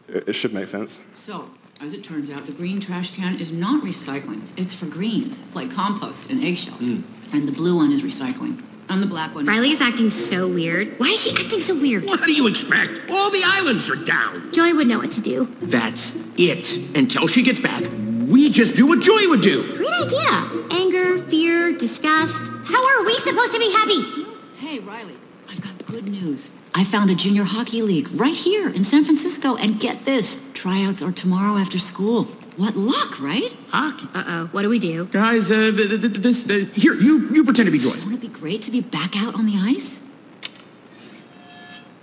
it, 0.08 0.28
it 0.28 0.32
should 0.32 0.52
make 0.52 0.68
sense. 0.68 0.98
So, 1.14 1.50
as 1.82 1.92
it 1.92 2.04
turns 2.04 2.30
out, 2.30 2.46
the 2.46 2.52
green 2.52 2.80
trash 2.80 3.12
can 3.12 3.40
is 3.40 3.50
not 3.50 3.82
recycling. 3.82 4.42
It's 4.56 4.72
for 4.72 4.86
greens, 4.86 5.42
like 5.52 5.72
compost 5.72 6.30
and 6.30 6.42
eggshells. 6.44 6.80
Mm. 6.80 7.02
And 7.32 7.48
the 7.48 7.52
blue 7.52 7.76
one 7.76 7.90
is 7.90 8.02
recycling. 8.02 8.62
And 8.88 9.02
the 9.02 9.06
black 9.06 9.34
one. 9.34 9.46
Riley 9.46 9.70
is 9.70 9.80
acting 9.80 10.10
so 10.10 10.48
weird. 10.48 10.98
Why 10.98 11.08
is 11.08 11.22
she 11.22 11.30
acting 11.30 11.60
so 11.60 11.74
weird? 11.74 12.04
What 12.04 12.22
do 12.22 12.32
you 12.32 12.46
expect? 12.46 13.10
All 13.10 13.30
the 13.30 13.42
islands 13.44 13.90
are 13.90 13.96
down. 13.96 14.52
Joy 14.52 14.74
would 14.74 14.86
know 14.86 14.98
what 14.98 15.10
to 15.12 15.20
do. 15.20 15.52
That's 15.60 16.14
it. 16.36 16.76
Until 16.96 17.26
she 17.26 17.42
gets 17.42 17.58
back, 17.58 17.82
we 18.28 18.48
just 18.48 18.76
do 18.76 18.86
what 18.86 19.00
Joy 19.00 19.28
would 19.28 19.40
do. 19.40 19.74
Great 19.74 19.92
idea. 19.92 20.66
Anger, 20.72 21.18
fear, 21.28 21.72
disgust. 21.72 22.42
How 22.64 23.00
are 23.00 23.04
we 23.04 23.18
supposed 23.18 23.52
to 23.54 23.58
be 23.58 23.72
happy? 23.72 24.36
Hey, 24.56 24.78
Riley, 24.78 25.16
I've 25.48 25.60
got 25.60 25.86
good 25.86 26.08
news. 26.08 26.46
I 26.74 26.84
found 26.84 27.10
a 27.10 27.14
junior 27.14 27.44
hockey 27.44 27.82
league 27.82 28.08
right 28.12 28.34
here 28.34 28.68
in 28.68 28.82
San 28.84 29.04
Francisco, 29.04 29.56
and 29.56 29.78
get 29.78 30.04
this 30.04 30.38
tryouts 30.54 31.02
are 31.02 31.12
tomorrow 31.12 31.58
after 31.58 31.78
school. 31.78 32.24
What 32.56 32.76
luck, 32.76 33.20
right? 33.20 33.54
Hockey. 33.68 34.06
Uh 34.14 34.24
oh. 34.26 34.48
What 34.52 34.62
do 34.62 34.68
we 34.68 34.78
do? 34.78 35.06
Guys, 35.06 35.50
uh, 35.50 35.70
th- 35.70 35.88
th- 35.88 36.00
th- 36.00 36.12
this, 36.14 36.44
uh, 36.48 36.66
here, 36.74 36.94
you, 36.94 37.28
you 37.30 37.44
pretend 37.44 37.66
to 37.66 37.70
be 37.72 37.78
Joy. 37.78 37.90
Wouldn't 37.90 38.14
it 38.14 38.20
be 38.20 38.28
great 38.28 38.62
to 38.62 38.70
be 38.70 38.80
back 38.80 39.16
out 39.16 39.34
on 39.34 39.46
the 39.46 39.54
ice? 39.56 40.00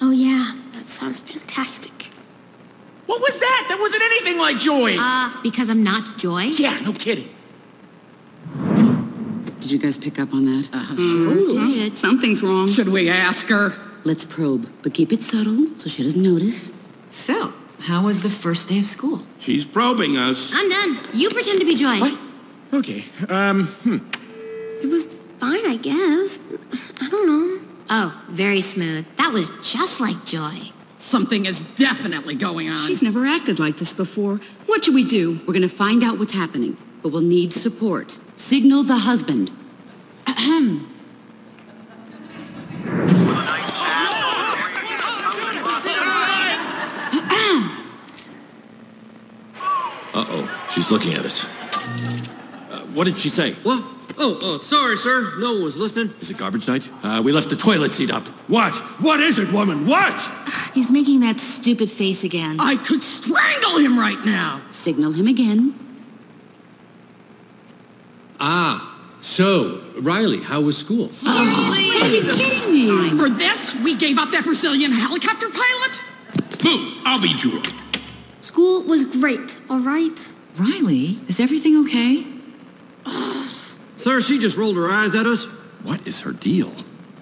Oh, 0.01 0.11
yeah. 0.11 0.53
That 0.73 0.87
sounds 0.87 1.19
fantastic. 1.19 2.09
What 3.05 3.21
was 3.21 3.39
that? 3.39 3.65
That 3.69 3.79
wasn't 3.79 4.03
anything 4.03 4.37
like 4.37 4.57
Joy. 4.57 4.95
Uh, 4.99 5.41
because 5.43 5.69
I'm 5.69 5.83
not 5.83 6.17
Joy? 6.17 6.43
yeah, 6.43 6.79
no 6.81 6.93
kidding. 6.93 7.27
Did 9.59 9.71
you 9.71 9.77
guys 9.79 9.97
pick 9.97 10.19
up 10.19 10.33
on 10.33 10.45
that? 10.45 10.69
Uh-huh. 10.73 11.91
Uh, 11.91 11.95
Something's 11.95 12.41
wrong. 12.41 12.67
Should 12.67 12.89
we 12.89 13.09
ask 13.09 13.47
her? 13.47 13.73
Let's 14.03 14.23
probe, 14.23 14.69
but 14.81 14.93
keep 14.93 15.11
it 15.11 15.21
subtle 15.21 15.67
so 15.77 15.89
she 15.89 16.03
doesn't 16.03 16.21
notice. 16.21 16.71
So, 17.09 17.53
how 17.79 18.05
was 18.05 18.21
the 18.21 18.29
first 18.29 18.67
day 18.67 18.79
of 18.79 18.85
school? 18.85 19.23
She's 19.39 19.65
probing 19.65 20.17
us. 20.17 20.51
I'm 20.53 20.69
done. 20.69 20.99
You 21.13 21.29
pretend 21.29 21.59
to 21.59 21.65
be 21.65 21.75
Joy. 21.75 21.99
What? 21.99 22.19
Okay, 22.73 23.03
um, 23.27 23.65
hmm. 23.65 23.97
It 24.81 24.89
was 24.89 25.05
fine, 25.39 25.65
I 25.65 25.75
guess. 25.75 26.39
I 27.01 27.09
don't 27.09 27.27
know. 27.27 27.67
Oh, 27.89 28.23
very 28.29 28.61
smooth. 28.61 29.05
That 29.17 29.33
was 29.33 29.49
just 29.61 29.99
like 29.99 30.23
Joy. 30.25 30.71
Something 30.97 31.45
is 31.45 31.61
definitely 31.75 32.35
going 32.35 32.69
on. 32.69 32.87
She's 32.87 33.01
never 33.01 33.25
acted 33.25 33.57
like 33.57 33.77
this 33.77 33.93
before. 33.93 34.39
What 34.67 34.85
should 34.85 34.93
we 34.93 35.03
do? 35.03 35.39
We're 35.47 35.53
gonna 35.53 35.67
find 35.69 36.03
out 36.03 36.19
what's 36.19 36.33
happening, 36.33 36.77
but 37.01 37.11
we'll 37.11 37.21
need 37.21 37.53
support. 37.53 38.19
Signal 38.37 38.83
the 38.83 38.97
husband. 38.97 39.51
Ahem. 40.27 40.87
She's 50.71 50.91
looking 50.91 51.13
at 51.13 51.25
us. 51.25 51.45
Uh, 51.45 52.85
what 52.93 53.05
did 53.05 53.17
she 53.17 53.29
say? 53.29 53.53
What? 53.63 53.83
Oh, 54.17 54.37
oh, 54.41 54.59
sorry, 54.59 54.97
sir. 54.97 55.37
No 55.39 55.53
one 55.53 55.63
was 55.63 55.77
listening. 55.77 56.13
Is 56.19 56.29
it 56.29 56.37
garbage 56.37 56.67
night? 56.67 56.89
Uh, 57.03 57.21
we 57.23 57.31
left 57.31 57.49
the 57.49 57.55
toilet 57.55 57.93
seat 57.93 58.11
up. 58.11 58.27
What? 58.49 58.75
What 59.01 59.19
is 59.21 59.39
it, 59.39 59.51
woman? 59.51 59.85
What? 59.85 60.29
He's 60.73 60.89
making 60.91 61.21
that 61.21 61.39
stupid 61.39 61.89
face 61.89 62.23
again. 62.23 62.57
I 62.59 62.75
could 62.75 63.01
strangle 63.01 63.77
him 63.77 63.97
right 63.97 64.19
now. 64.25 64.61
Signal 64.71 65.13
him 65.13 65.27
again. 65.27 65.73
Ah, 68.41 68.89
so, 69.21 69.83
Riley, 69.97 70.41
how 70.41 70.61
was 70.61 70.77
school? 70.77 71.09
Are 71.27 71.43
you 71.43 72.23
kidding 72.23 72.71
me? 72.71 73.17
For 73.17 73.29
this, 73.29 73.75
we 73.75 73.95
gave 73.95 74.17
up 74.17 74.31
that 74.31 74.43
Brazilian 74.45 74.91
helicopter 74.91 75.49
pilot? 75.49 76.01
Boo, 76.61 77.01
I'll 77.05 77.21
be 77.21 77.33
Joy. 77.33 77.61
School 78.41 78.83
was 78.83 79.03
great, 79.03 79.59
all 79.69 79.79
right? 79.79 80.31
Riley, 80.59 81.19
is 81.29 81.39
everything 81.39 81.77
okay? 81.85 82.25
Sir, 83.97 84.19
she 84.19 84.39
just 84.39 84.57
rolled 84.57 84.75
her 84.75 84.89
eyes 84.89 85.15
at 85.15 85.25
us. 85.25 85.45
What 85.83 86.05
is 86.05 86.19
her 86.21 86.33
deal? 86.33 86.71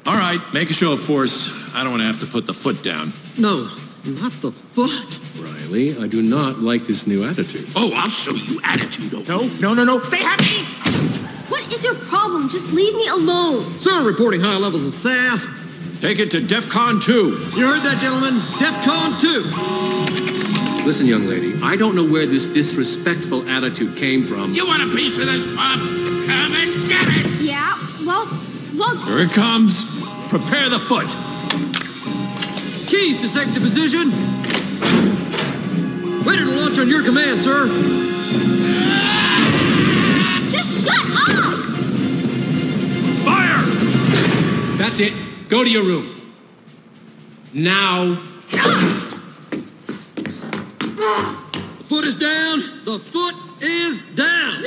All 0.08 0.16
right, 0.16 0.40
make 0.54 0.72
a 0.72 0.74
show 0.74 0.94
of 0.94 1.02
force. 1.02 1.52
I 1.74 1.84
don't 1.84 1.92
want 1.92 2.02
to 2.02 2.08
have 2.08 2.20
to 2.20 2.26
put 2.26 2.48
the 2.48 2.54
foot 2.54 2.82
down. 2.82 3.14
No, 3.38 3.70
not 4.06 4.32
the 4.42 4.52
foot. 4.52 5.20
Riley, 5.38 5.96
I 5.98 6.08
do 6.08 6.24
not 6.24 6.60
like 6.60 6.88
this 6.88 7.06
new 7.06 7.24
attitude. 7.26 7.68
Oh, 7.76 7.92
I'll 7.94 8.10
show 8.10 8.34
you 8.34 8.60
attitude. 8.64 9.28
No, 9.28 9.48
no, 9.60 9.74
no, 9.74 9.84
no. 9.84 10.02
Stay 10.02 10.18
happy. 10.24 10.64
What 11.50 11.72
is 11.72 11.84
your 11.84 11.96
problem? 11.96 12.50
Just 12.50 12.66
leave 12.68 12.96
me 12.96 13.08
alone. 13.08 13.80
Sir, 13.80 14.04
reporting 14.08 14.40
high 14.42 14.58
levels 14.58 14.86
of 14.86 14.96
sass. 14.96 15.46
Take 16.02 16.20
it 16.20 16.32
to 16.32 16.42
DEFCON 16.42 17.02
2. 17.02 17.14
You 17.56 17.68
heard 17.68 17.84
that, 17.84 18.00
gentlemen? 18.02 18.40
DEFCON 18.60 20.24
2. 20.24 20.27
Listen, 20.86 21.06
young 21.06 21.26
lady, 21.26 21.54
I 21.62 21.76
don't 21.76 21.96
know 21.96 22.06
where 22.06 22.26
this 22.26 22.48
disrespectful 22.48 23.48
attitude 23.50 23.98
came 23.98 24.26
from. 24.26 24.54
You 24.54 24.66
want 24.66 24.84
a 24.84 24.96
piece 24.96 25.18
of 25.18 25.26
this, 25.26 25.46
Pops? 25.46 25.90
Come 25.90 26.56
and 26.56 26.88
get 26.88 27.08
it. 27.10 27.42
Yeah, 27.42 27.78
well, 28.06 28.26
well, 28.76 28.96
Here 29.06 29.20
it 29.20 29.32
comes. 29.32 29.86
Prepare 30.30 30.70
the 30.70 30.80
foot. 30.80 31.08
Keys 32.88 33.18
to 33.18 33.28
second 33.28 33.62
position. 33.62 34.12
Ready 36.24 36.44
to 36.46 36.52
launch 36.52 36.80
on 36.80 36.88
your 36.90 37.04
command, 37.04 37.42
sir. 37.44 37.68
just 40.52 40.86
shut 40.86 40.98
up! 40.98 41.60
Fire. 43.26 44.78
That's 44.78 45.00
it. 45.00 45.14
Go 45.50 45.64
to 45.64 45.70
your 45.70 45.84
room. 45.84 46.34
Now. 47.54 48.22
The 48.52 49.07
foot 51.98 52.06
is 52.06 52.16
down. 52.16 52.60
The 52.86 53.00
foot 53.00 53.36
is 53.60 54.04
down. 54.14 54.64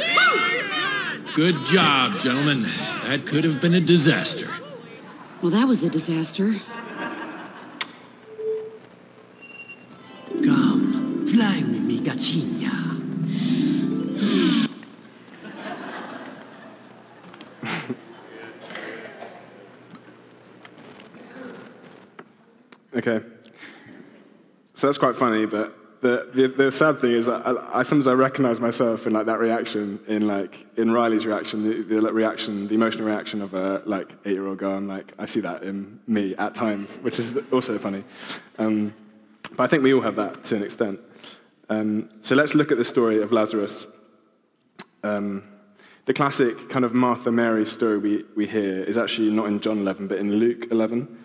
Good 1.36 1.54
job, 1.64 2.18
gentlemen. 2.18 2.62
That 3.04 3.24
could 3.24 3.44
have 3.44 3.60
been 3.60 3.74
a 3.74 3.80
disaster. 3.80 4.48
Well, 5.40 5.52
that 5.52 5.68
was 5.68 5.84
a 5.84 5.88
disaster. 5.88 6.54
Come, 10.44 11.24
fly 11.28 11.62
with 11.68 11.84
me, 11.84 12.00
Gachinya. 12.00 12.76
Okay. 22.92 23.20
So 24.74 24.88
that's 24.88 24.98
quite 24.98 25.16
funny, 25.16 25.46
but 25.46 25.74
the, 26.00 26.30
the, 26.34 26.48
the 26.48 26.72
sad 26.72 27.00
thing 27.00 27.12
is 27.12 27.28
I, 27.28 27.54
I, 27.72 27.82
sometimes 27.82 28.06
I 28.06 28.12
recognize 28.12 28.58
myself 28.58 29.06
in 29.06 29.12
like 29.12 29.26
that 29.26 29.38
reaction, 29.38 30.00
in 30.06 30.26
like 30.26 30.66
in 30.76 30.90
Riley's 30.90 31.26
reaction, 31.26 31.62
the, 31.62 32.00
the 32.00 32.12
reaction, 32.12 32.68
the 32.68 32.74
emotional 32.74 33.04
reaction 33.04 33.42
of 33.42 33.52
a 33.52 33.82
like 33.84 34.10
eight-year-old 34.24 34.58
girl. 34.58 34.76
I'm 34.76 34.88
like, 34.88 35.12
I 35.18 35.26
see 35.26 35.40
that 35.40 35.62
in 35.62 36.00
me 36.06 36.34
at 36.36 36.54
times, 36.54 36.96
which 36.96 37.18
is 37.18 37.32
also 37.52 37.78
funny. 37.78 38.04
Um, 38.58 38.94
but 39.56 39.64
I 39.64 39.66
think 39.66 39.82
we 39.82 39.92
all 39.92 40.00
have 40.00 40.16
that 40.16 40.44
to 40.44 40.56
an 40.56 40.62
extent. 40.62 41.00
Um, 41.68 42.08
so 42.22 42.34
let's 42.34 42.54
look 42.54 42.72
at 42.72 42.78
the 42.78 42.84
story 42.84 43.22
of 43.22 43.30
Lazarus. 43.30 43.86
Um, 45.02 45.44
the 46.06 46.14
classic 46.14 46.70
kind 46.70 46.84
of 46.84 46.94
Martha 46.94 47.30
Mary 47.30 47.66
story 47.66 47.98
we, 47.98 48.24
we 48.34 48.46
hear 48.46 48.82
is 48.82 48.96
actually 48.96 49.30
not 49.30 49.46
in 49.46 49.60
John 49.60 49.80
11, 49.80 50.08
but 50.08 50.18
in 50.18 50.34
Luke 50.34 50.66
11. 50.70 51.24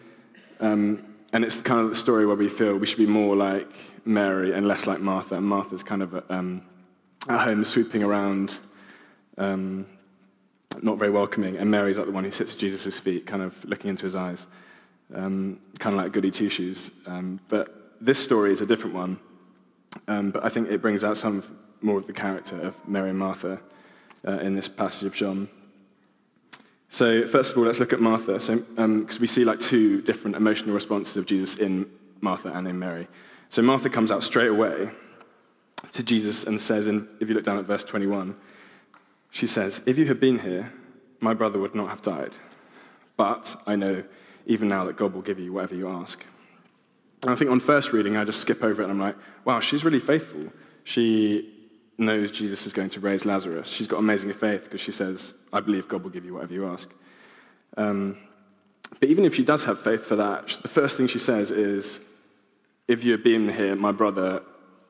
And 1.33 1.43
it's 1.43 1.55
kind 1.57 1.81
of 1.81 1.89
the 1.89 1.95
story 1.95 2.25
where 2.25 2.35
we 2.35 2.49
feel 2.49 2.75
we 2.77 2.87
should 2.87 2.97
be 2.97 3.05
more 3.05 3.35
like 3.35 3.69
Mary 4.05 4.53
and 4.53 4.67
less 4.67 4.85
like 4.85 5.01
Martha. 5.01 5.35
And 5.35 5.45
Martha's 5.45 5.83
kind 5.83 6.01
of 6.01 6.23
um, 6.29 6.61
at 7.27 7.41
home 7.41 7.65
sweeping 7.65 8.03
around 8.03 8.57
um, 9.37 9.85
not 10.81 10.97
very 10.97 11.11
welcoming, 11.11 11.57
and 11.57 11.69
Mary's 11.69 11.97
like 11.97 12.07
the 12.07 12.11
one 12.11 12.23
who 12.23 12.31
sits 12.31 12.53
at 12.53 12.59
Jesus' 12.59 12.99
feet, 12.99 13.25
kind 13.25 13.41
of 13.41 13.53
looking 13.63 13.89
into 13.89 14.03
his 14.03 14.15
eyes, 14.15 14.45
um, 15.13 15.59
kind 15.79 15.95
of 15.95 16.01
like 16.03 16.11
goody 16.11 16.31
two 16.31 16.49
shoes. 16.49 16.91
Um, 17.05 17.39
but 17.47 17.93
this 18.01 18.19
story 18.19 18.51
is 18.51 18.61
a 18.61 18.65
different 18.65 18.95
one, 18.95 19.19
um, 20.07 20.31
but 20.31 20.43
I 20.43 20.49
think 20.49 20.69
it 20.69 20.81
brings 20.81 21.03
out 21.03 21.17
some 21.17 21.43
more 21.81 21.97
of 21.97 22.07
the 22.07 22.13
character 22.13 22.59
of 22.59 22.75
Mary 22.87 23.09
and 23.09 23.19
Martha 23.19 23.59
uh, 24.27 24.39
in 24.39 24.55
this 24.55 24.67
passage 24.67 25.03
of 25.03 25.15
John. 25.15 25.49
So, 26.89 27.27
first 27.27 27.51
of 27.51 27.57
all, 27.57 27.65
let's 27.65 27.79
look 27.79 27.93
at 27.93 27.99
Martha. 27.99 28.39
So, 28.39 28.57
because 28.57 29.15
um, 29.15 29.21
we 29.21 29.27
see 29.27 29.43
like 29.43 29.59
two 29.59 30.01
different 30.01 30.35
emotional 30.35 30.73
responses 30.73 31.17
of 31.17 31.25
Jesus 31.25 31.55
in 31.55 31.87
Martha 32.21 32.49
and 32.49 32.67
in 32.67 32.79
Mary. 32.79 33.07
So, 33.49 33.61
Martha 33.61 33.89
comes 33.89 34.11
out 34.11 34.23
straight 34.23 34.49
away 34.49 34.91
to 35.91 36.03
Jesus 36.03 36.43
and 36.43 36.61
says, 36.61 36.87
and 36.87 37.07
if 37.19 37.27
you 37.29 37.35
look 37.35 37.43
down 37.43 37.57
at 37.57 37.65
verse 37.65 37.83
21, 37.83 38.35
she 39.31 39.47
says, 39.47 39.81
If 39.85 39.97
you 39.97 40.05
had 40.05 40.19
been 40.19 40.39
here, 40.39 40.73
my 41.19 41.33
brother 41.33 41.59
would 41.59 41.75
not 41.75 41.89
have 41.89 42.01
died. 42.01 42.37
But 43.17 43.61
I 43.65 43.75
know 43.75 44.03
even 44.45 44.67
now 44.67 44.85
that 44.85 44.97
God 44.97 45.13
will 45.13 45.21
give 45.21 45.39
you 45.39 45.53
whatever 45.53 45.75
you 45.75 45.89
ask. 45.89 46.23
And 47.23 47.31
I 47.31 47.35
think 47.35 47.49
on 47.49 47.59
first 47.59 47.91
reading, 47.91 48.17
I 48.17 48.23
just 48.23 48.41
skip 48.41 48.63
over 48.63 48.81
it 48.81 48.85
and 48.85 48.91
I'm 48.91 48.99
like, 48.99 49.15
wow, 49.43 49.59
she's 49.59 49.83
really 49.83 49.99
faithful. 49.99 50.51
She 50.83 51.54
knows 51.97 52.31
Jesus 52.31 52.65
is 52.65 52.73
going 52.73 52.89
to 52.91 52.99
raise 52.99 53.25
Lazarus. 53.25 53.69
She's 53.69 53.87
got 53.87 53.97
amazing 53.97 54.33
faith 54.33 54.63
because 54.63 54.81
she 54.81 54.91
says, 54.91 55.33
I 55.53 55.59
believe 55.61 55.87
God 55.87 56.03
will 56.03 56.09
give 56.09 56.25
you 56.25 56.33
whatever 56.33 56.53
you 56.53 56.67
ask. 56.67 56.89
Um, 57.77 58.17
but 58.99 59.09
even 59.09 59.25
if 59.25 59.35
she 59.35 59.43
does 59.43 59.63
have 59.63 59.81
faith 59.81 60.05
for 60.05 60.15
that, 60.15 60.57
the 60.61 60.67
first 60.67 60.97
thing 60.97 61.07
she 61.07 61.19
says 61.19 61.51
is, 61.51 61.99
If 62.87 63.03
you 63.03 63.11
had 63.11 63.23
been 63.23 63.49
here, 63.49 63.75
my 63.75 63.91
brother 63.91 64.43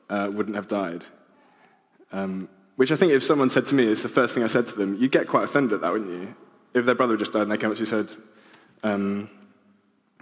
uh, 0.10 0.30
wouldn't 0.32 0.56
have 0.56 0.68
died. 0.68 1.06
Um, 2.12 2.50
which 2.76 2.92
I 2.92 2.96
think 2.96 3.14
if 3.14 3.24
someone 3.24 3.50
said 3.50 3.66
to 3.68 3.76
me, 3.76 3.86
it's 3.86 4.04
the 4.04 4.10
first 4.10 4.34
thing 4.34 4.44
I 4.44 4.48
said 4.48 4.68
to 4.68 4.76
them, 4.76 4.96
you'd 4.96 5.12
get 5.12 5.28
quite 5.28 5.46
offended 5.46 5.74
at 5.74 5.82
that, 5.82 5.92
wouldn't 5.92 6.12
you? 6.12 6.36
If 6.74 6.86
their 6.86 6.96
brother 6.96 7.16
just 7.16 7.32
died 7.32 7.44
and 7.44 7.52
they 7.52 7.58
came 7.58 7.72
up 7.72 7.78
to 7.78 7.84
you 7.84 7.96
and 7.96 8.10
said, 8.10 8.18
um, 8.84 9.30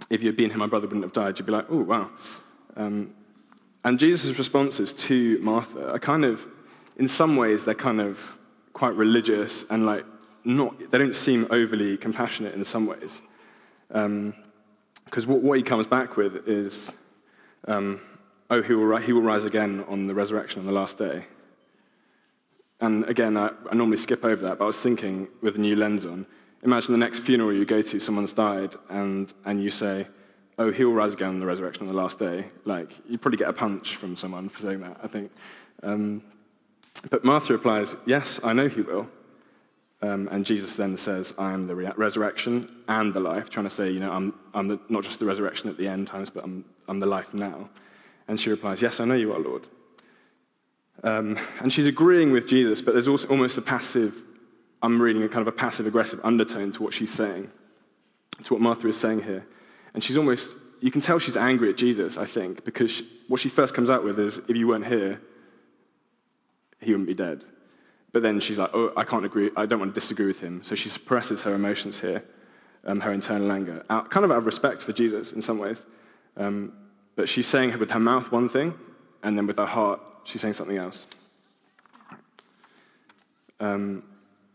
If 0.08 0.22
you 0.22 0.28
had 0.28 0.36
been 0.36 0.50
here, 0.50 0.58
my 0.58 0.66
brother 0.66 0.86
wouldn't 0.86 1.04
have 1.04 1.12
died, 1.12 1.38
you'd 1.38 1.46
be 1.46 1.52
like, 1.52 1.66
Oh, 1.68 1.82
wow. 1.82 2.10
Um, 2.76 3.14
and 3.84 3.98
Jesus' 3.98 4.38
responses 4.38 4.92
to 4.92 5.38
Martha 5.42 5.92
are 5.92 5.98
kind 5.98 6.24
of 6.24 6.46
in 6.96 7.08
some 7.08 7.36
ways, 7.36 7.64
they're 7.64 7.74
kind 7.74 8.00
of 8.00 8.18
quite 8.72 8.94
religious 8.94 9.64
and 9.70 9.86
like 9.86 10.04
not, 10.44 10.78
they 10.90 10.98
don't 10.98 11.14
seem 11.16 11.46
overly 11.50 11.96
compassionate 11.96 12.54
in 12.54 12.64
some 12.64 12.86
ways. 12.86 13.20
Because 13.88 14.04
um, 14.06 14.34
what, 15.26 15.42
what, 15.42 15.58
he 15.58 15.62
comes 15.62 15.86
back 15.86 16.16
with 16.16 16.48
is, 16.48 16.90
um, 17.66 18.00
oh, 18.50 18.62
he 18.62 18.74
will, 18.74 18.96
he 18.98 19.12
will 19.12 19.22
rise 19.22 19.44
again 19.44 19.84
on 19.88 20.06
the 20.06 20.14
resurrection 20.14 20.60
on 20.60 20.66
the 20.66 20.72
last 20.72 20.98
day. 20.98 21.26
And 22.80 23.04
again, 23.04 23.36
I, 23.36 23.50
I 23.70 23.74
normally 23.74 23.96
skip 23.96 24.24
over 24.24 24.42
that, 24.42 24.58
but 24.58 24.64
I 24.64 24.66
was 24.66 24.76
thinking 24.76 25.28
with 25.40 25.56
a 25.56 25.58
new 25.58 25.76
lens 25.76 26.04
on. 26.04 26.26
Imagine 26.62 26.92
the 26.92 26.98
next 26.98 27.20
funeral 27.20 27.52
you 27.52 27.64
go 27.64 27.82
to, 27.82 28.00
someone's 28.00 28.32
died, 28.32 28.74
and, 28.88 29.32
and 29.44 29.62
you 29.62 29.70
say, 29.70 30.06
oh, 30.58 30.70
he 30.70 30.84
will 30.84 30.92
rise 30.92 31.12
again 31.14 31.28
on 31.28 31.40
the 31.40 31.46
resurrection 31.46 31.82
on 31.82 31.94
the 31.94 32.00
last 32.00 32.18
day. 32.18 32.46
Like, 32.64 32.90
you'd 33.08 33.22
probably 33.22 33.38
get 33.38 33.48
a 33.48 33.52
punch 33.52 33.96
from 33.96 34.16
someone 34.16 34.48
for 34.48 34.62
saying 34.62 34.80
that, 34.80 34.98
I 35.02 35.06
think. 35.06 35.30
Um, 35.82 36.22
but 37.10 37.24
Martha 37.24 37.52
replies, 37.52 37.96
Yes, 38.06 38.40
I 38.42 38.52
know 38.52 38.68
he 38.68 38.80
will. 38.80 39.08
Um, 40.02 40.28
and 40.30 40.44
Jesus 40.44 40.74
then 40.74 40.98
says, 40.98 41.32
I 41.38 41.52
am 41.52 41.66
the 41.66 41.74
re- 41.74 41.92
resurrection 41.96 42.68
and 42.88 43.14
the 43.14 43.20
life, 43.20 43.48
trying 43.48 43.64
to 43.64 43.74
say, 43.74 43.90
you 43.90 44.00
know, 44.00 44.12
I'm, 44.12 44.34
I'm 44.52 44.68
the, 44.68 44.78
not 44.90 45.02
just 45.02 45.18
the 45.18 45.24
resurrection 45.24 45.70
at 45.70 45.78
the 45.78 45.88
end 45.88 46.08
times, 46.08 46.28
but 46.28 46.44
I'm, 46.44 46.64
I'm 46.88 47.00
the 47.00 47.06
life 47.06 47.32
now. 47.32 47.70
And 48.28 48.38
she 48.38 48.50
replies, 48.50 48.82
Yes, 48.82 49.00
I 49.00 49.06
know 49.06 49.14
you 49.14 49.32
are, 49.32 49.38
Lord. 49.38 49.66
Um, 51.02 51.38
and 51.60 51.72
she's 51.72 51.86
agreeing 51.86 52.32
with 52.32 52.46
Jesus, 52.46 52.80
but 52.80 52.92
there's 52.92 53.08
also 53.08 53.28
almost 53.28 53.56
a 53.58 53.62
passive, 53.62 54.14
I'm 54.82 55.00
reading 55.00 55.22
a 55.22 55.28
kind 55.28 55.46
of 55.46 55.48
a 55.48 55.56
passive 55.56 55.86
aggressive 55.86 56.20
undertone 56.22 56.72
to 56.72 56.82
what 56.82 56.94
she's 56.94 57.12
saying, 57.12 57.50
to 58.44 58.52
what 58.54 58.62
Martha 58.62 58.86
is 58.88 58.98
saying 58.98 59.22
here. 59.22 59.46
And 59.94 60.02
she's 60.02 60.16
almost, 60.16 60.50
you 60.80 60.90
can 60.90 61.00
tell 61.00 61.18
she's 61.18 61.36
angry 61.36 61.70
at 61.70 61.76
Jesus, 61.76 62.16
I 62.16 62.26
think, 62.26 62.64
because 62.64 62.90
she, 62.90 63.08
what 63.28 63.40
she 63.40 63.48
first 63.48 63.74
comes 63.74 63.90
out 63.90 64.04
with 64.04 64.18
is, 64.18 64.38
If 64.48 64.56
you 64.56 64.68
weren't 64.68 64.86
here, 64.86 65.20
he 66.84 66.92
wouldn't 66.92 67.08
be 67.08 67.14
dead. 67.14 67.44
But 68.12 68.22
then 68.22 68.38
she's 68.38 68.58
like, 68.58 68.70
oh, 68.72 68.92
I 68.96 69.04
can't 69.04 69.24
agree, 69.24 69.50
I 69.56 69.66
don't 69.66 69.80
want 69.80 69.94
to 69.94 70.00
disagree 70.00 70.26
with 70.26 70.40
him. 70.40 70.62
So 70.62 70.74
she 70.74 70.88
suppresses 70.88 71.40
her 71.40 71.54
emotions 71.54 72.00
here, 72.00 72.22
um, 72.84 73.00
her 73.00 73.12
internal 73.12 73.50
anger, 73.50 73.84
out, 73.90 74.10
kind 74.10 74.24
of 74.24 74.30
out 74.30 74.38
of 74.38 74.46
respect 74.46 74.80
for 74.82 74.92
Jesus 74.92 75.32
in 75.32 75.42
some 75.42 75.58
ways. 75.58 75.84
Um, 76.36 76.72
but 77.16 77.28
she's 77.28 77.46
saying 77.46 77.76
with 77.78 77.90
her 77.90 77.98
mouth 78.00 78.30
one 78.30 78.48
thing, 78.48 78.74
and 79.22 79.36
then 79.36 79.46
with 79.46 79.56
her 79.56 79.66
heart, 79.66 80.00
she's 80.24 80.40
saying 80.40 80.54
something 80.54 80.76
else. 80.76 81.06
Um, 83.58 84.04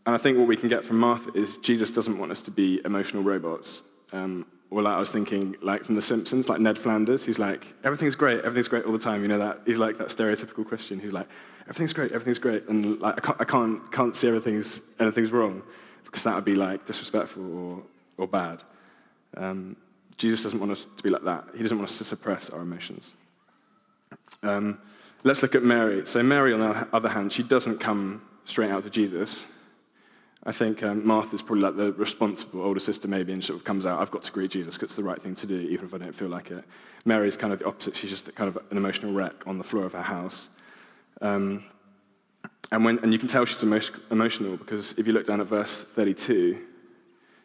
and 0.06 0.14
I 0.14 0.18
think 0.18 0.38
what 0.38 0.46
we 0.46 0.56
can 0.56 0.68
get 0.68 0.84
from 0.84 0.98
Martha 0.98 1.30
is 1.34 1.56
Jesus 1.58 1.90
doesn't 1.90 2.18
want 2.18 2.32
us 2.32 2.40
to 2.42 2.50
be 2.50 2.80
emotional 2.84 3.22
robots. 3.22 3.82
Um, 4.12 4.46
or 4.70 4.82
like 4.82 4.94
I 4.94 5.00
was 5.00 5.10
thinking, 5.10 5.56
like 5.62 5.84
from 5.84 5.96
The 5.96 6.02
Simpsons, 6.02 6.48
like 6.48 6.60
Ned 6.60 6.78
Flanders, 6.78 7.24
who's 7.24 7.38
like, 7.38 7.66
everything's 7.82 8.14
great, 8.14 8.38
everything's 8.44 8.68
great 8.68 8.84
all 8.84 8.92
the 8.92 8.98
time. 8.98 9.22
You 9.22 9.28
know 9.28 9.38
that? 9.38 9.62
He's 9.66 9.78
like 9.78 9.98
that 9.98 10.08
stereotypical 10.08 10.64
Christian 10.64 11.00
who's 11.00 11.12
like, 11.12 11.28
everything's 11.62 11.92
great, 11.92 12.12
everything's 12.12 12.38
great, 12.38 12.68
and 12.68 13.00
like 13.00 13.16
I 13.18 13.20
can't, 13.20 13.40
I 13.40 13.44
can't, 13.44 13.92
can't 13.92 14.16
see 14.16 14.28
everything's, 14.28 14.80
anything's 14.98 15.32
wrong, 15.32 15.62
because 16.04 16.22
that 16.22 16.34
would 16.34 16.44
be 16.44 16.54
like 16.54 16.86
disrespectful 16.86 17.58
or, 17.58 17.82
or 18.16 18.28
bad. 18.28 18.62
Um, 19.36 19.76
Jesus 20.16 20.42
doesn't 20.42 20.60
want 20.60 20.72
us 20.72 20.86
to 20.96 21.02
be 21.02 21.08
like 21.08 21.24
that. 21.24 21.44
He 21.56 21.62
doesn't 21.62 21.78
want 21.78 21.90
us 21.90 21.98
to 21.98 22.04
suppress 22.04 22.50
our 22.50 22.60
emotions. 22.60 23.14
Um, 24.42 24.78
let's 25.24 25.42
look 25.42 25.54
at 25.54 25.62
Mary. 25.62 26.06
So 26.06 26.22
Mary, 26.22 26.52
on 26.52 26.60
the 26.60 26.86
other 26.92 27.08
hand, 27.08 27.32
she 27.32 27.42
doesn't 27.42 27.78
come 27.78 28.22
straight 28.44 28.70
out 28.70 28.82
to 28.84 28.90
Jesus. 28.90 29.44
I 30.44 30.52
think 30.52 30.82
um, 30.82 31.06
Martha's 31.06 31.42
probably 31.42 31.62
like 31.62 31.76
the 31.76 31.92
responsible 31.92 32.62
older 32.62 32.80
sister, 32.80 33.06
maybe, 33.06 33.32
and 33.32 33.44
sort 33.44 33.58
of 33.58 33.64
comes 33.64 33.84
out, 33.84 34.00
I've 34.00 34.10
got 34.10 34.22
to 34.22 34.32
greet 34.32 34.50
Jesus 34.50 34.76
because 34.76 34.88
it's 34.88 34.96
the 34.96 35.04
right 35.04 35.20
thing 35.20 35.34
to 35.34 35.46
do, 35.46 35.58
even 35.58 35.84
if 35.84 35.92
I 35.92 35.98
don't 35.98 36.14
feel 36.14 36.28
like 36.28 36.50
it. 36.50 36.64
Mary's 37.04 37.36
kind 37.36 37.52
of 37.52 37.58
the 37.58 37.66
opposite. 37.66 37.94
She's 37.94 38.10
just 38.10 38.34
kind 38.34 38.48
of 38.48 38.56
an 38.70 38.78
emotional 38.78 39.12
wreck 39.12 39.46
on 39.46 39.58
the 39.58 39.64
floor 39.64 39.84
of 39.84 39.92
her 39.92 40.02
house. 40.02 40.48
Um, 41.20 41.64
and, 42.72 42.84
when, 42.84 42.98
and 43.00 43.12
you 43.12 43.18
can 43.18 43.28
tell 43.28 43.44
she's 43.44 43.62
emotional 43.62 44.56
because 44.56 44.94
if 44.96 45.06
you 45.06 45.12
look 45.12 45.26
down 45.26 45.42
at 45.42 45.46
verse 45.46 45.84
32, 45.94 46.58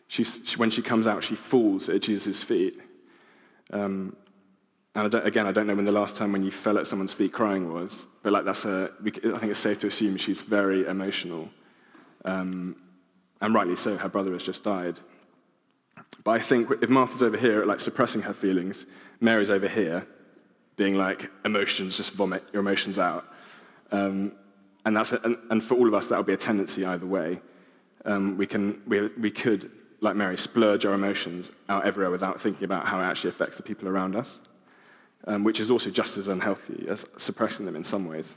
she's, 0.07 0.39
she, 0.45 0.55
when 0.55 0.71
she 0.71 0.81
comes 0.81 1.05
out, 1.05 1.21
she 1.21 1.35
falls 1.35 1.89
at 1.89 2.01
Jesus' 2.01 2.43
feet. 2.43 2.79
Um, 3.71 4.15
and 4.93 5.13
I 5.13 5.19
again, 5.19 5.45
I 5.45 5.51
don't 5.51 5.67
know 5.67 5.75
when 5.75 5.83
the 5.83 5.91
last 5.91 6.15
time 6.15 6.31
when 6.31 6.43
you 6.43 6.51
fell 6.51 6.77
at 6.77 6.87
someone's 6.87 7.11
feet 7.11 7.33
crying 7.33 7.73
was, 7.73 8.05
but 8.23 8.31
like 8.31 8.45
that's 8.45 8.63
a, 8.63 8.89
I 9.05 9.09
think 9.09 9.51
it's 9.51 9.59
safe 9.59 9.79
to 9.79 9.87
assume 9.87 10.15
she's 10.15 10.39
very 10.39 10.85
emotional. 10.85 11.49
Um, 12.23 12.77
and 13.41 13.53
rightly 13.53 13.75
so, 13.75 13.97
her 13.97 14.09
brother 14.09 14.33
has 14.33 14.43
just 14.43 14.63
died. 14.63 14.99
But 16.23 16.31
I 16.31 16.39
think 16.39 16.69
if 16.81 16.89
Martha's 16.89 17.21
over 17.21 17.37
here, 17.37 17.65
like 17.65 17.79
suppressing 17.79 18.23
her 18.23 18.33
feelings, 18.33 18.85
Mary's 19.19 19.49
over 19.49 19.67
here, 19.67 20.07
being 20.75 20.95
like, 20.95 21.29
emotions, 21.43 21.97
just 21.97 22.11
vomit 22.11 22.43
your 22.51 22.61
emotions 22.61 22.99
out. 22.99 23.25
Um, 23.91 24.33
and, 24.85 24.95
that's 24.95 25.11
a, 25.11 25.19
and, 25.23 25.37
and, 25.49 25.63
for 25.63 25.75
all 25.75 25.87
of 25.87 25.93
us, 25.93 26.07
that 26.07 26.17
would 26.17 26.25
be 26.25 26.33
a 26.33 26.37
tendency 26.37 26.85
either 26.85 27.05
way. 27.05 27.39
Um, 28.03 28.37
we, 28.37 28.45
can, 28.45 28.81
we, 28.87 29.07
we 29.19 29.31
could, 29.31 29.71
like 30.01 30.15
Mary, 30.15 30.37
splurge 30.37 30.85
our 30.85 30.93
emotions 30.93 31.49
out 31.69 31.85
everywhere 31.85 32.11
without 32.11 32.41
thinking 32.41 32.63
about 32.63 32.87
how 32.87 32.99
it 32.99 33.03
actually 33.03 33.29
affects 33.29 33.57
the 33.57 33.63
people 33.63 33.87
around 33.87 34.15
us, 34.15 34.39
um, 35.27 35.43
which 35.43 35.59
is 35.59 35.71
also 35.71 35.89
just 35.89 36.17
as 36.17 36.27
unhealthy 36.27 36.85
as 36.89 37.05
suppressing 37.17 37.65
them 37.65 37.75
in 37.75 37.83
some 37.83 38.05
ways. 38.05 38.33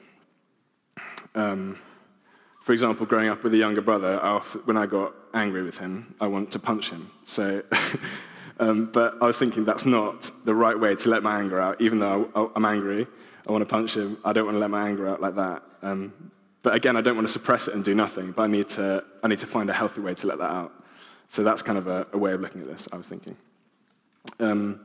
For 2.68 2.74
example, 2.74 3.06
growing 3.06 3.30
up 3.30 3.42
with 3.42 3.54
a 3.54 3.56
younger 3.56 3.80
brother, 3.80 4.18
when 4.66 4.76
I 4.76 4.84
got 4.84 5.14
angry 5.32 5.62
with 5.62 5.78
him, 5.78 6.14
I 6.20 6.26
wanted 6.26 6.50
to 6.50 6.58
punch 6.58 6.90
him. 6.90 7.10
So, 7.24 7.62
um, 8.60 8.90
but 8.92 9.14
I 9.22 9.24
was 9.24 9.38
thinking 9.38 9.64
that's 9.64 9.86
not 9.86 10.30
the 10.44 10.54
right 10.54 10.78
way 10.78 10.94
to 10.94 11.08
let 11.08 11.22
my 11.22 11.40
anger 11.40 11.58
out. 11.58 11.80
Even 11.80 11.98
though 11.98 12.30
I, 12.34 12.58
am 12.58 12.66
angry, 12.66 13.06
I 13.46 13.52
want 13.52 13.62
to 13.62 13.66
punch 13.66 13.96
him. 13.96 14.18
I 14.22 14.34
don't 14.34 14.44
want 14.44 14.56
to 14.56 14.58
let 14.58 14.68
my 14.68 14.86
anger 14.86 15.08
out 15.08 15.18
like 15.18 15.34
that. 15.36 15.62
Um, 15.80 16.30
but 16.62 16.74
again, 16.74 16.94
I 16.94 17.00
don't 17.00 17.16
want 17.16 17.26
to 17.26 17.32
suppress 17.32 17.68
it 17.68 17.74
and 17.74 17.82
do 17.82 17.94
nothing. 17.94 18.32
But 18.32 18.42
I 18.42 18.46
need 18.48 18.68
to, 18.68 19.02
I 19.22 19.28
need 19.28 19.38
to 19.38 19.46
find 19.46 19.70
a 19.70 19.72
healthy 19.72 20.02
way 20.02 20.12
to 20.16 20.26
let 20.26 20.36
that 20.36 20.50
out. 20.50 20.74
So 21.30 21.42
that's 21.42 21.62
kind 21.62 21.78
of 21.78 21.86
a, 21.86 22.06
a 22.12 22.18
way 22.18 22.32
of 22.32 22.42
looking 22.42 22.60
at 22.60 22.66
this. 22.66 22.86
I 22.92 22.98
was 22.98 23.06
thinking. 23.06 23.38
Um, 24.40 24.78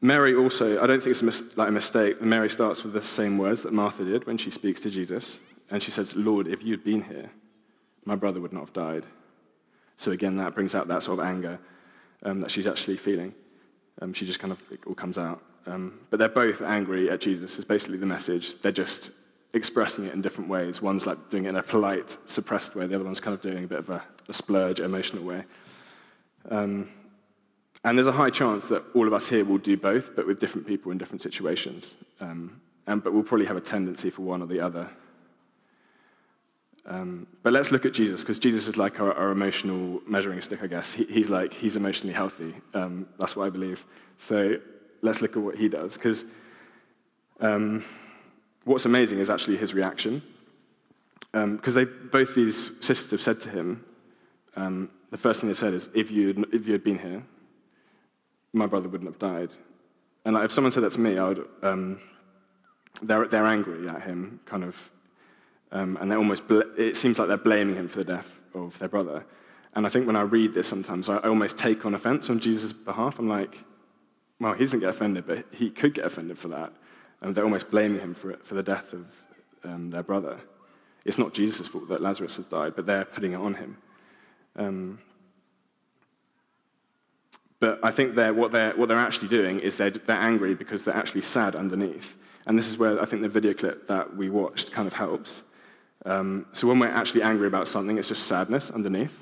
Mary 0.00 0.36
also, 0.36 0.80
I 0.80 0.86
don't 0.86 1.00
think 1.00 1.10
it's 1.10 1.22
a 1.22 1.24
mis- 1.24 1.42
like 1.56 1.70
a 1.70 1.72
mistake. 1.72 2.22
Mary 2.22 2.48
starts 2.50 2.84
with 2.84 2.92
the 2.92 3.02
same 3.02 3.36
words 3.36 3.62
that 3.62 3.72
Martha 3.72 4.04
did 4.04 4.28
when 4.28 4.38
she 4.38 4.52
speaks 4.52 4.78
to 4.82 4.90
Jesus. 4.90 5.40
And 5.70 5.82
she 5.82 5.90
says, 5.90 6.14
Lord, 6.14 6.46
if 6.46 6.62
you'd 6.62 6.84
been 6.84 7.02
here, 7.02 7.30
my 8.04 8.14
brother 8.14 8.40
would 8.40 8.52
not 8.52 8.60
have 8.60 8.72
died. 8.72 9.06
So 9.96 10.10
again, 10.10 10.36
that 10.36 10.54
brings 10.54 10.74
out 10.74 10.88
that 10.88 11.02
sort 11.02 11.20
of 11.20 11.24
anger 11.24 11.58
um, 12.22 12.40
that 12.40 12.50
she's 12.50 12.66
actually 12.66 12.96
feeling. 12.96 13.34
Um, 14.00 14.12
she 14.12 14.26
just 14.26 14.38
kind 14.38 14.52
of, 14.52 14.60
it 14.70 14.80
all 14.86 14.94
comes 14.94 15.18
out. 15.18 15.42
Um, 15.66 16.00
but 16.10 16.18
they're 16.18 16.28
both 16.28 16.60
angry 16.60 17.10
at 17.10 17.20
Jesus, 17.20 17.58
is 17.58 17.64
basically 17.64 17.96
the 17.96 18.06
message. 18.06 18.60
They're 18.60 18.72
just 18.72 19.10
expressing 19.54 20.04
it 20.04 20.12
in 20.12 20.20
different 20.20 20.50
ways. 20.50 20.82
One's 20.82 21.06
like 21.06 21.30
doing 21.30 21.46
it 21.46 21.50
in 21.50 21.56
a 21.56 21.62
polite, 21.62 22.16
suppressed 22.26 22.74
way, 22.74 22.86
the 22.86 22.96
other 22.96 23.04
one's 23.04 23.20
kind 23.20 23.34
of 23.34 23.40
doing 23.40 23.64
a 23.64 23.66
bit 23.66 23.78
of 23.78 23.88
a, 23.88 24.02
a 24.28 24.32
splurge, 24.32 24.80
emotional 24.80 25.24
way. 25.24 25.44
Um, 26.50 26.90
and 27.84 27.96
there's 27.96 28.06
a 28.06 28.12
high 28.12 28.30
chance 28.30 28.66
that 28.66 28.82
all 28.94 29.06
of 29.06 29.12
us 29.12 29.28
here 29.28 29.44
will 29.44 29.58
do 29.58 29.76
both, 29.76 30.16
but 30.16 30.26
with 30.26 30.40
different 30.40 30.66
people 30.66 30.90
in 30.90 30.98
different 30.98 31.22
situations. 31.22 31.94
Um, 32.20 32.60
and, 32.86 33.02
but 33.02 33.12
we'll 33.12 33.22
probably 33.22 33.46
have 33.46 33.56
a 33.56 33.62
tendency 33.62 34.10
for 34.10 34.22
one 34.22 34.42
or 34.42 34.46
the 34.46 34.60
other. 34.60 34.90
Um, 36.86 37.26
but 37.42 37.52
let's 37.52 37.70
look 37.70 37.86
at 37.86 37.94
Jesus, 37.94 38.20
because 38.20 38.38
Jesus 38.38 38.68
is 38.68 38.76
like 38.76 39.00
our, 39.00 39.12
our, 39.14 39.30
emotional 39.30 40.02
measuring 40.06 40.42
stick, 40.42 40.62
I 40.62 40.66
guess. 40.66 40.92
He, 40.92 41.04
he's 41.04 41.30
like, 41.30 41.54
he's 41.54 41.76
emotionally 41.76 42.12
healthy. 42.12 42.54
Um, 42.74 43.06
that's 43.18 43.34
what 43.34 43.46
I 43.46 43.50
believe. 43.50 43.86
So 44.18 44.56
let's 45.00 45.22
look 45.22 45.34
at 45.36 45.42
what 45.42 45.56
he 45.56 45.68
does, 45.68 45.94
because 45.94 46.24
um, 47.40 47.84
what's 48.64 48.84
amazing 48.84 49.18
is 49.18 49.30
actually 49.30 49.56
his 49.56 49.72
reaction. 49.72 50.22
Because 51.32 51.76
um, 51.76 52.08
both 52.12 52.34
these 52.34 52.70
sisters 52.80 53.10
have 53.10 53.22
said 53.22 53.40
to 53.40 53.48
him, 53.48 53.84
um, 54.54 54.90
the 55.10 55.16
first 55.16 55.40
thing 55.40 55.48
they've 55.48 55.58
said 55.58 55.74
is, 55.74 55.88
if 55.94 56.10
you 56.10 56.44
if 56.52 56.66
you 56.66 56.72
had 56.72 56.84
been 56.84 56.98
here, 56.98 57.24
my 58.52 58.66
brother 58.66 58.88
wouldn't 58.88 59.10
have 59.10 59.18
died. 59.18 59.50
And 60.24 60.34
like, 60.34 60.44
if 60.44 60.52
someone 60.52 60.72
said 60.72 60.84
that 60.84 60.92
to 60.92 61.00
me, 61.00 61.18
I 61.18 61.28
would, 61.28 61.48
um, 61.62 62.00
they're, 63.02 63.26
they're 63.26 63.46
angry 63.46 63.88
at 63.88 64.02
him, 64.02 64.40
kind 64.46 64.64
of 64.64 64.90
um, 65.74 65.98
and 66.00 66.10
they 66.10 66.14
almost 66.14 66.46
bl- 66.46 66.60
it 66.78 66.96
seems 66.96 67.18
like 67.18 67.28
they're 67.28 67.36
blaming 67.36 67.74
him 67.74 67.88
for 67.88 67.98
the 67.98 68.04
death 68.04 68.40
of 68.54 68.78
their 68.78 68.88
brother. 68.88 69.26
And 69.74 69.84
I 69.84 69.88
think 69.88 70.06
when 70.06 70.14
I 70.16 70.22
read 70.22 70.54
this 70.54 70.68
sometimes, 70.68 71.08
I, 71.08 71.18
almost 71.18 71.58
take 71.58 71.84
on 71.84 71.94
offense 71.94 72.30
on 72.30 72.38
Jesus' 72.38 72.72
behalf. 72.72 73.18
I'm 73.18 73.28
like, 73.28 73.58
well, 74.38 74.52
he 74.54 74.64
doesn't 74.64 74.78
get 74.80 74.88
offended, 74.88 75.26
but 75.26 75.46
he 75.50 75.70
could 75.70 75.92
get 75.92 76.04
offended 76.04 76.38
for 76.38 76.48
that. 76.48 76.72
And 77.20 77.34
they're 77.34 77.44
almost 77.44 77.70
blaming 77.70 78.00
him 78.00 78.14
for, 78.14 78.30
it, 78.30 78.46
for 78.46 78.54
the 78.54 78.62
death 78.62 78.92
of 78.92 79.06
um, 79.64 79.90
their 79.90 80.04
brother. 80.04 80.38
It's 81.04 81.18
not 81.18 81.34
Jesus' 81.34 81.66
fault 81.66 81.88
that 81.88 82.00
Lazarus 82.00 82.36
has 82.36 82.46
died, 82.46 82.76
but 82.76 82.86
they're 82.86 83.04
putting 83.04 83.32
it 83.32 83.40
on 83.40 83.54
him. 83.54 83.76
Um, 84.56 85.00
but 87.58 87.80
I 87.82 87.90
think 87.90 88.14
they're, 88.14 88.32
what, 88.32 88.52
they're, 88.52 88.76
what 88.76 88.88
they're 88.88 88.98
actually 88.98 89.28
doing 89.28 89.58
is 89.58 89.76
they're, 89.76 89.90
they're 89.90 90.16
angry 90.16 90.54
because 90.54 90.84
they're 90.84 90.96
actually 90.96 91.22
sad 91.22 91.56
underneath. 91.56 92.14
And 92.46 92.56
this 92.56 92.68
is 92.68 92.78
where 92.78 93.00
I 93.00 93.06
think 93.06 93.22
the 93.22 93.28
video 93.28 93.54
clip 93.54 93.88
that 93.88 94.16
we 94.16 94.30
watched 94.30 94.70
kind 94.70 94.86
of 94.86 94.92
helps. 94.92 95.42
Um, 96.04 96.46
so 96.52 96.66
when 96.66 96.78
we're 96.78 96.88
actually 96.88 97.22
angry 97.22 97.46
about 97.46 97.68
something, 97.68 97.96
it's 97.98 98.08
just 98.08 98.26
sadness 98.26 98.70
underneath. 98.70 99.16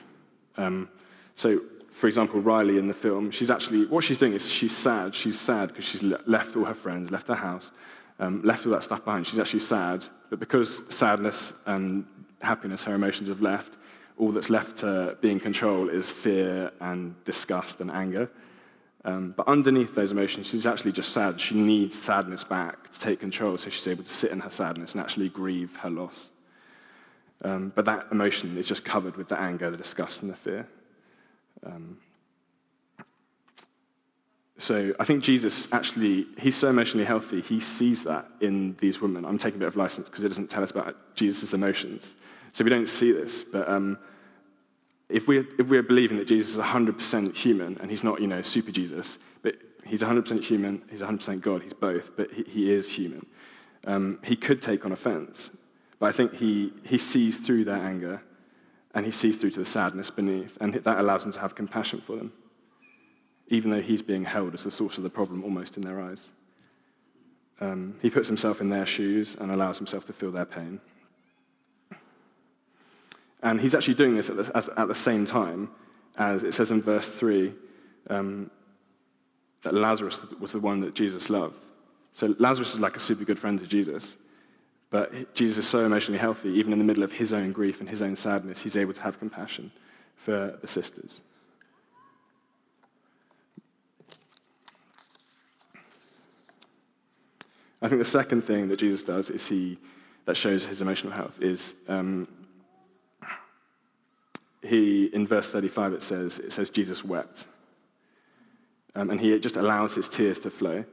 Um, 0.56 0.88
so, 1.34 1.60
for 1.92 2.06
example, 2.06 2.40
Riley 2.40 2.78
in 2.78 2.88
the 2.88 2.94
film, 2.94 3.30
she's 3.30 3.50
actually, 3.50 3.86
what 3.86 4.04
she's 4.04 4.18
doing 4.18 4.32
is 4.32 4.48
she's 4.48 4.76
sad. 4.76 5.14
She's 5.14 5.38
sad 5.38 5.68
because 5.68 5.84
she's 5.84 6.02
left 6.02 6.56
all 6.56 6.64
her 6.64 6.74
friends, 6.74 7.10
left 7.10 7.28
her 7.28 7.34
house, 7.34 7.70
um, 8.18 8.42
left 8.42 8.66
all 8.66 8.72
that 8.72 8.84
stuff 8.84 9.04
behind. 9.04 9.26
She's 9.26 9.38
actually 9.38 9.60
sad. 9.60 10.04
But 10.30 10.40
because 10.40 10.82
sadness 10.88 11.52
and 11.66 12.06
happiness, 12.40 12.82
her 12.82 12.94
emotions 12.94 13.28
have 13.28 13.40
left, 13.40 13.74
all 14.18 14.32
that's 14.32 14.50
left 14.50 14.78
to 14.78 15.16
be 15.20 15.30
in 15.30 15.40
control 15.40 15.88
is 15.88 16.10
fear 16.10 16.72
and 16.80 17.14
disgust 17.24 17.80
and 17.80 17.90
anger. 17.90 18.30
Um, 19.04 19.34
but 19.36 19.48
underneath 19.48 19.94
those 19.94 20.12
emotions, 20.12 20.48
she's 20.48 20.66
actually 20.66 20.92
just 20.92 21.12
sad. 21.12 21.40
She 21.40 21.54
needs 21.54 22.00
sadness 22.00 22.44
back 22.44 22.92
to 22.92 22.98
take 22.98 23.20
control 23.20 23.58
so 23.58 23.68
she's 23.68 23.86
able 23.86 24.04
to 24.04 24.10
sit 24.10 24.30
in 24.30 24.40
her 24.40 24.50
sadness 24.50 24.92
and 24.92 25.00
actually 25.00 25.28
grieve 25.28 25.76
her 25.76 25.90
loss. 25.90 26.28
Um, 27.44 27.72
but 27.74 27.84
that 27.86 28.06
emotion 28.12 28.56
is 28.56 28.66
just 28.66 28.84
covered 28.84 29.16
with 29.16 29.28
the 29.28 29.38
anger, 29.38 29.70
the 29.70 29.76
disgust, 29.76 30.22
and 30.22 30.30
the 30.30 30.36
fear. 30.36 30.68
Um, 31.66 31.98
so 34.58 34.94
I 35.00 35.04
think 35.04 35.24
Jesus 35.24 35.66
actually, 35.72 36.26
he's 36.38 36.56
so 36.56 36.68
emotionally 36.68 37.04
healthy, 37.04 37.40
he 37.40 37.58
sees 37.58 38.04
that 38.04 38.30
in 38.40 38.76
these 38.80 39.00
women. 39.00 39.24
I'm 39.24 39.38
taking 39.38 39.56
a 39.56 39.58
bit 39.58 39.68
of 39.68 39.76
license 39.76 40.08
because 40.08 40.22
it 40.22 40.28
doesn't 40.28 40.50
tell 40.50 40.62
us 40.62 40.70
about 40.70 41.16
Jesus' 41.16 41.52
emotions. 41.52 42.14
So 42.52 42.62
we 42.62 42.70
don't 42.70 42.88
see 42.88 43.10
this. 43.10 43.42
But 43.42 43.68
um, 43.68 43.98
if, 45.08 45.26
we're, 45.26 45.46
if 45.58 45.68
we're 45.68 45.82
believing 45.82 46.16
that 46.18 46.28
Jesus 46.28 46.52
is 46.52 46.58
100% 46.58 47.36
human, 47.36 47.76
and 47.80 47.90
he's 47.90 48.04
not, 48.04 48.20
you 48.20 48.28
know, 48.28 48.42
super 48.42 48.70
Jesus, 48.70 49.18
but 49.42 49.56
he's 49.84 50.00
100% 50.00 50.44
human, 50.44 50.82
he's 50.90 51.00
100% 51.00 51.40
God, 51.40 51.62
he's 51.62 51.72
both, 51.72 52.16
but 52.16 52.32
he, 52.32 52.44
he 52.44 52.72
is 52.72 52.90
human, 52.90 53.26
um, 53.86 54.20
he 54.22 54.36
could 54.36 54.62
take 54.62 54.84
on 54.84 54.92
offense. 54.92 55.50
But 56.02 56.08
I 56.08 56.16
think 56.16 56.34
he, 56.34 56.72
he 56.82 56.98
sees 56.98 57.36
through 57.36 57.64
their 57.64 57.76
anger 57.76 58.22
and 58.92 59.06
he 59.06 59.12
sees 59.12 59.36
through 59.36 59.52
to 59.52 59.60
the 59.60 59.64
sadness 59.64 60.10
beneath, 60.10 60.58
and 60.60 60.74
that 60.74 60.98
allows 60.98 61.22
him 61.22 61.30
to 61.30 61.38
have 61.38 61.54
compassion 61.54 62.00
for 62.00 62.16
them, 62.16 62.32
even 63.46 63.70
though 63.70 63.80
he's 63.80 64.02
being 64.02 64.24
held 64.24 64.52
as 64.52 64.64
the 64.64 64.72
source 64.72 64.96
of 64.96 65.04
the 65.04 65.10
problem 65.10 65.44
almost 65.44 65.76
in 65.76 65.82
their 65.82 66.00
eyes. 66.00 66.32
Um, 67.60 67.94
he 68.02 68.10
puts 68.10 68.26
himself 68.26 68.60
in 68.60 68.68
their 68.68 68.84
shoes 68.84 69.36
and 69.38 69.52
allows 69.52 69.78
himself 69.78 70.04
to 70.06 70.12
feel 70.12 70.32
their 70.32 70.44
pain. 70.44 70.80
And 73.40 73.60
he's 73.60 73.72
actually 73.72 73.94
doing 73.94 74.16
this 74.16 74.28
at 74.28 74.36
the, 74.38 74.56
as, 74.56 74.68
at 74.76 74.88
the 74.88 74.96
same 74.96 75.24
time 75.24 75.70
as 76.16 76.42
it 76.42 76.52
says 76.52 76.72
in 76.72 76.82
verse 76.82 77.08
3 77.08 77.54
um, 78.10 78.50
that 79.62 79.72
Lazarus 79.72 80.18
was 80.40 80.50
the 80.50 80.58
one 80.58 80.80
that 80.80 80.96
Jesus 80.96 81.30
loved. 81.30 81.64
So 82.12 82.34
Lazarus 82.40 82.74
is 82.74 82.80
like 82.80 82.96
a 82.96 83.00
super 83.00 83.24
good 83.24 83.38
friend 83.38 83.60
to 83.60 83.68
Jesus. 83.68 84.16
But 84.92 85.34
Jesus 85.34 85.64
is 85.64 85.70
so 85.70 85.86
emotionally 85.86 86.18
healthy, 86.18 86.50
even 86.50 86.70
in 86.70 86.78
the 86.78 86.84
middle 86.84 87.02
of 87.02 87.12
his 87.12 87.32
own 87.32 87.50
grief 87.50 87.80
and 87.80 87.88
his 87.88 88.02
own 88.02 88.14
sadness, 88.14 88.60
he's 88.60 88.76
able 88.76 88.92
to 88.92 89.00
have 89.00 89.18
compassion 89.18 89.72
for 90.16 90.58
the 90.60 90.68
sisters. 90.68 91.22
I 97.80 97.88
think 97.88 98.00
the 98.00 98.08
second 98.08 98.42
thing 98.42 98.68
that 98.68 98.78
Jesus 98.78 99.00
does 99.00 99.30
is 99.30 99.46
he 99.46 99.78
that 100.26 100.36
shows 100.36 100.66
his 100.66 100.82
emotional 100.82 101.14
health 101.14 101.40
is 101.40 101.72
um, 101.88 102.28
he 104.62 105.06
in 105.06 105.26
verse 105.26 105.48
35 105.48 105.94
it 105.94 106.02
says 106.02 106.38
it 106.38 106.52
says 106.52 106.68
Jesus 106.68 107.02
wept, 107.02 107.46
um, 108.94 109.08
and 109.08 109.18
he 109.18 109.36
just 109.40 109.56
allows 109.56 109.94
his 109.94 110.06
tears 110.06 110.38
to 110.40 110.50
flow. 110.50 110.84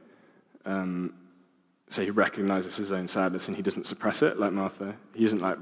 Um, 0.64 1.12
so 1.90 2.02
he 2.02 2.10
recognizes 2.10 2.76
his 2.76 2.92
own 2.92 3.08
sadness 3.08 3.48
and 3.48 3.56
he 3.56 3.62
doesn't 3.62 3.84
suppress 3.84 4.22
it 4.22 4.38
like 4.38 4.52
Martha. 4.52 4.94
He 5.14 5.24
isn't 5.24 5.40
like 5.40 5.58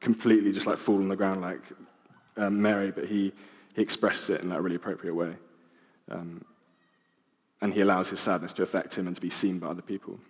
completely 0.00 0.52
just 0.52 0.66
like 0.66 0.78
fall 0.78 0.96
on 0.96 1.08
the 1.08 1.16
ground 1.16 1.40
like 1.40 1.62
um, 2.36 2.62
Mary, 2.62 2.92
but 2.92 3.06
he, 3.06 3.32
he 3.74 3.82
expresses 3.82 4.30
it 4.30 4.40
in 4.40 4.50
that 4.50 4.62
really 4.62 4.76
appropriate 4.76 5.14
way. 5.14 5.34
Um, 6.08 6.44
and 7.60 7.74
he 7.74 7.80
allows 7.80 8.08
his 8.08 8.20
sadness 8.20 8.52
to 8.52 8.62
affect 8.62 8.94
him 8.94 9.08
and 9.08 9.16
to 9.16 9.22
be 9.22 9.30
seen 9.30 9.58
by 9.58 9.66
other 9.66 9.82
people. 9.82 10.20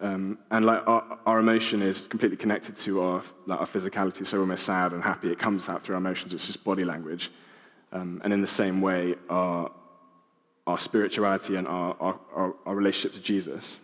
Um, 0.00 0.38
and 0.50 0.64
like 0.64 0.86
our, 0.86 1.18
our, 1.26 1.38
emotion 1.38 1.82
is 1.82 2.02
completely 2.02 2.36
connected 2.38 2.76
to 2.78 3.00
our, 3.00 3.22
like 3.46 3.60
our 3.60 3.66
physicality. 3.66 4.26
So 4.26 4.40
when 4.40 4.48
we're 4.48 4.56
sad 4.56 4.92
and 4.92 5.02
happy, 5.02 5.30
it 5.30 5.38
comes 5.38 5.68
out 5.68 5.82
through 5.82 5.96
our 5.96 6.00
emotions. 6.00 6.32
It's 6.32 6.46
just 6.46 6.64
body 6.64 6.84
language. 6.84 7.30
Um, 7.92 8.20
and 8.24 8.32
in 8.32 8.40
the 8.40 8.46
same 8.46 8.80
way, 8.80 9.14
our, 9.28 9.70
our 10.66 10.78
spirituality 10.78 11.56
and 11.56 11.66
our, 11.68 11.96
our, 12.00 12.54
our, 12.64 12.74
relationship 12.74 13.12
to 13.12 13.20
Jesus, 13.20 13.76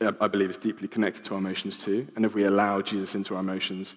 I 0.00 0.26
believe, 0.26 0.50
is 0.50 0.56
deeply 0.56 0.88
connected 0.88 1.24
to 1.24 1.34
our 1.34 1.38
emotions 1.38 1.76
too. 1.76 2.08
And 2.16 2.24
if 2.24 2.34
we 2.34 2.44
allow 2.44 2.82
Jesus 2.82 3.14
into 3.14 3.34
our 3.34 3.40
emotions 3.40 3.94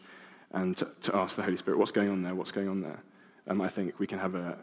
and 0.52 0.78
to, 0.78 0.88
to 1.04 1.15
ask 1.15 1.36
the 1.36 1.41
Holy 1.41 1.58
Spirit, 1.58 1.80
what's 1.80 1.91
going 1.91 2.10
on 2.10 2.22
there, 2.22 2.36
what's 2.36 2.52
going 2.52 2.70
on 2.70 2.82
there, 2.82 3.02
um, 3.48 3.62
I 3.62 3.67
think 3.67 4.00
we 4.00 4.06
can 4.06 4.20
have 4.20 4.36
a, 4.36 4.58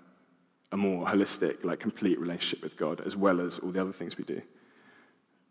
a 0.71 0.77
more 0.77 1.07
holistic, 1.07 1.65
like 1.65 1.81
complete 1.81 2.21
relationship 2.21 2.63
with 2.63 2.77
God, 2.77 3.01
as 3.05 3.17
well 3.17 3.41
as 3.41 3.59
all 3.59 3.73
the 3.73 3.81
other 3.81 3.93
things 3.93 4.17
we 4.17 4.25
do. 4.25 4.41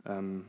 Um, 0.05 0.45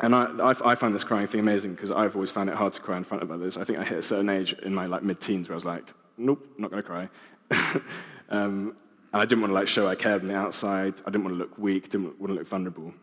and 0.00 0.14
I, 0.14 0.24
I, 0.24 0.72
I, 0.72 0.74
find 0.76 0.94
this 0.94 1.04
crying 1.04 1.26
thing 1.26 1.40
amazing 1.40 1.74
because 1.74 1.90
I've 1.90 2.14
always 2.14 2.30
found 2.30 2.48
it 2.48 2.54
hard 2.54 2.72
to 2.74 2.80
cry 2.80 2.96
in 2.96 3.04
front 3.04 3.24
of 3.24 3.30
others. 3.32 3.56
I 3.56 3.64
think 3.64 3.80
I 3.80 3.84
hit 3.84 3.98
a 3.98 4.02
certain 4.02 4.28
age 4.28 4.54
in 4.62 4.72
my 4.72 4.86
like 4.86 5.02
mid-teens 5.02 5.48
where 5.48 5.54
I 5.54 5.56
was 5.56 5.64
like, 5.64 5.92
nope, 6.16 6.46
not 6.58 6.70
going 6.70 6.82
to 6.82 6.88
cry. 6.88 7.08
um, 8.28 8.76
and 9.12 9.20
I 9.20 9.24
didn't 9.24 9.42
want 9.42 9.50
to 9.50 9.54
like 9.54 9.68
show 9.68 9.88
I 9.88 9.94
cared 9.94 10.22
on 10.22 10.28
the 10.28 10.36
outside. 10.36 10.94
I 11.06 11.10
didn't 11.10 11.24
want 11.24 11.34
to 11.34 11.38
look 11.38 11.58
weak. 11.58 11.90
Didn't 11.90 12.18
want 12.18 12.32
to 12.32 12.38
look 12.38 12.48
vulnerable. 12.48 12.94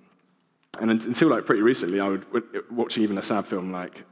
And 0.79 0.91
until 0.91 1.29
like 1.29 1.45
pretty 1.45 1.61
recently, 1.61 1.99
I 1.99 2.07
would 2.07 2.25
watching 2.71 3.03
even 3.03 3.17
a 3.17 3.21
sad 3.21 3.45
film 3.45 3.71
like 3.71 4.03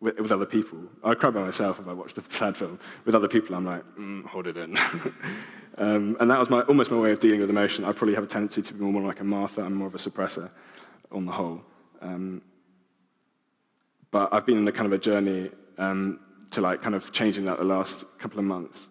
with, 0.00 0.18
with 0.18 0.32
other 0.32 0.46
people. 0.46 0.78
I'd 1.02 1.18
cry 1.18 1.30
by 1.30 1.40
myself 1.40 1.78
if 1.80 1.88
I 1.88 1.92
watched 1.92 2.18
a 2.18 2.24
sad 2.30 2.56
film. 2.56 2.78
With 3.04 3.14
other 3.14 3.28
people, 3.28 3.54
I'm 3.54 3.64
like, 3.64 3.84
mm, 3.98 4.24
hold 4.26 4.46
it 4.46 4.56
in. 4.56 4.76
um, 5.78 6.16
and 6.20 6.30
that 6.30 6.38
was 6.38 6.50
my, 6.50 6.62
almost 6.62 6.90
my 6.90 6.98
way 6.98 7.12
of 7.12 7.20
dealing 7.20 7.40
with 7.40 7.48
emotion. 7.48 7.84
I 7.84 7.92
probably 7.92 8.14
have 8.14 8.24
a 8.24 8.26
tendency 8.26 8.62
to 8.62 8.74
be 8.74 8.84
more 8.84 9.02
like 9.02 9.20
a 9.20 9.24
Martha. 9.24 9.62
I'm 9.62 9.74
more 9.74 9.86
of 9.86 9.94
a 9.94 9.98
suppressor 9.98 10.50
on 11.10 11.24
the 11.24 11.32
whole. 11.32 11.62
Um, 12.00 12.42
but 14.10 14.34
I've 14.34 14.44
been 14.44 14.58
in 14.58 14.68
a 14.68 14.72
kind 14.72 14.86
of 14.86 14.92
a 14.92 14.98
journey 14.98 15.50
um, 15.78 16.20
to 16.50 16.60
like 16.60 16.82
kind 16.82 16.94
of 16.94 17.12
changing 17.12 17.46
that 17.46 17.58
the 17.58 17.64
last 17.64 18.04
couple 18.18 18.38
of 18.38 18.44
months. 18.44 18.88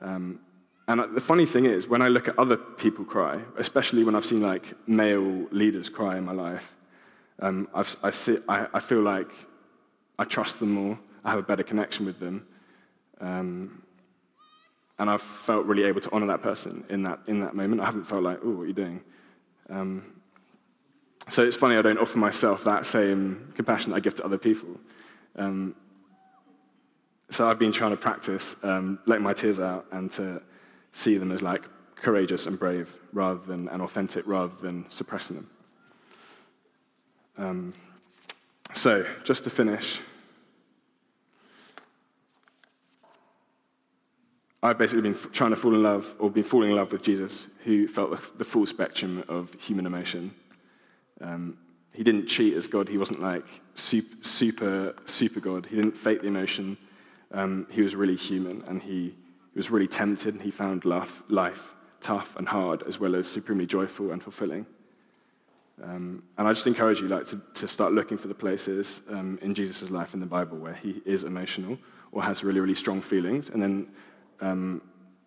Um, 0.00 0.40
and 0.88 1.14
the 1.14 1.20
funny 1.20 1.44
thing 1.44 1.66
is, 1.66 1.86
when 1.86 2.00
I 2.00 2.08
look 2.08 2.28
at 2.28 2.38
other 2.38 2.56
people 2.56 3.04
cry, 3.04 3.42
especially 3.58 4.04
when 4.04 4.14
I've 4.14 4.24
seen 4.24 4.40
like 4.40 4.64
male 4.88 5.46
leaders 5.50 5.90
cry 5.90 6.16
in 6.16 6.24
my 6.24 6.32
life, 6.32 6.74
um, 7.40 7.68
I, 7.74 8.10
see, 8.10 8.38
I, 8.48 8.66
I, 8.72 8.80
feel 8.80 9.02
like 9.02 9.30
I 10.18 10.24
trust 10.24 10.58
them 10.58 10.72
more. 10.72 10.98
I 11.24 11.30
have 11.30 11.38
a 11.38 11.42
better 11.42 11.62
connection 11.62 12.06
with 12.06 12.18
them. 12.18 12.46
Um, 13.20 13.82
and 14.98 15.10
I've 15.10 15.22
felt 15.22 15.66
really 15.66 15.84
able 15.84 16.00
to 16.00 16.10
honor 16.10 16.26
that 16.28 16.42
person 16.42 16.82
in 16.88 17.02
that, 17.02 17.20
in 17.26 17.40
that 17.40 17.54
moment. 17.54 17.82
I 17.82 17.84
haven't 17.84 18.06
felt 18.06 18.22
like, 18.22 18.40
oh, 18.42 18.50
what 18.50 18.62
are 18.62 18.66
you 18.66 18.72
doing? 18.72 19.02
Um, 19.68 20.14
so 21.28 21.44
it's 21.44 21.56
funny 21.56 21.76
I 21.76 21.82
don't 21.82 21.98
offer 21.98 22.18
myself 22.18 22.64
that 22.64 22.86
same 22.86 23.52
compassion 23.54 23.90
that 23.90 23.96
I 23.98 24.00
give 24.00 24.14
to 24.16 24.24
other 24.24 24.38
people. 24.38 24.70
Um, 25.36 25.74
so 27.30 27.46
I've 27.46 27.58
been 27.58 27.72
trying 27.72 27.90
to 27.90 27.98
practice 27.98 28.56
um, 28.62 28.98
letting 29.04 29.22
my 29.22 29.34
tears 29.34 29.60
out 29.60 29.84
and 29.92 30.10
to 30.12 30.40
see 30.92 31.18
them 31.18 31.32
as 31.32 31.42
like 31.42 31.64
courageous 31.96 32.46
and 32.46 32.58
brave 32.58 32.94
rather 33.12 33.40
than 33.40 33.68
and 33.68 33.82
authentic 33.82 34.26
rather 34.26 34.54
than 34.60 34.88
suppressing 34.88 35.36
them. 35.36 35.50
Um, 37.36 37.72
so, 38.74 39.06
just 39.24 39.44
to 39.44 39.50
finish, 39.50 40.00
I've 44.62 44.76
basically 44.76 45.02
been 45.02 45.16
trying 45.32 45.50
to 45.50 45.56
fall 45.56 45.74
in 45.74 45.82
love 45.82 46.14
or 46.18 46.30
been 46.30 46.42
falling 46.42 46.70
in 46.70 46.76
love 46.76 46.90
with 46.90 47.02
Jesus, 47.02 47.46
who 47.64 47.86
felt 47.86 48.38
the 48.38 48.44
full 48.44 48.66
spectrum 48.66 49.24
of 49.28 49.54
human 49.54 49.86
emotion. 49.86 50.34
Um, 51.20 51.58
he 51.94 52.02
didn't 52.02 52.26
cheat 52.26 52.54
as 52.54 52.66
God. 52.66 52.88
He 52.88 52.98
wasn't 52.98 53.20
like 53.20 53.44
super, 53.74 54.16
super, 54.22 54.94
super 55.06 55.40
God. 55.40 55.66
He 55.66 55.76
didn't 55.76 55.96
fake 55.96 56.22
the 56.22 56.28
emotion. 56.28 56.76
Um, 57.32 57.66
he 57.70 57.82
was 57.82 57.94
really 57.94 58.16
human, 58.16 58.62
and 58.66 58.82
he 58.82 59.14
he 59.52 59.58
was 59.58 59.70
really 59.70 59.88
tempted, 59.88 60.34
and 60.34 60.42
he 60.42 60.50
found 60.50 60.84
life, 60.84 61.22
life 61.28 61.74
tough 62.00 62.36
and 62.36 62.48
hard, 62.48 62.82
as 62.84 63.00
well 63.00 63.14
as 63.16 63.28
supremely 63.28 63.66
joyful 63.66 64.12
and 64.12 64.22
fulfilling. 64.22 64.66
Um, 65.82 66.22
and 66.36 66.48
I 66.48 66.52
just 66.52 66.66
encourage 66.66 67.00
you 67.00 67.08
like, 67.08 67.26
to, 67.26 67.40
to 67.54 67.68
start 67.68 67.92
looking 67.92 68.18
for 68.18 68.28
the 68.28 68.34
places 68.34 69.00
um, 69.10 69.38
in 69.42 69.54
Jesus' 69.54 69.90
life 69.90 70.12
in 70.12 70.20
the 70.20 70.26
Bible 70.26 70.58
where 70.58 70.74
he 70.74 71.02
is 71.04 71.22
emotional 71.22 71.78
or 72.10 72.22
has 72.22 72.42
really, 72.42 72.60
really 72.60 72.74
strong 72.74 73.00
feelings, 73.00 73.48
and 73.48 73.62
then 73.62 73.88
um, 74.40 74.82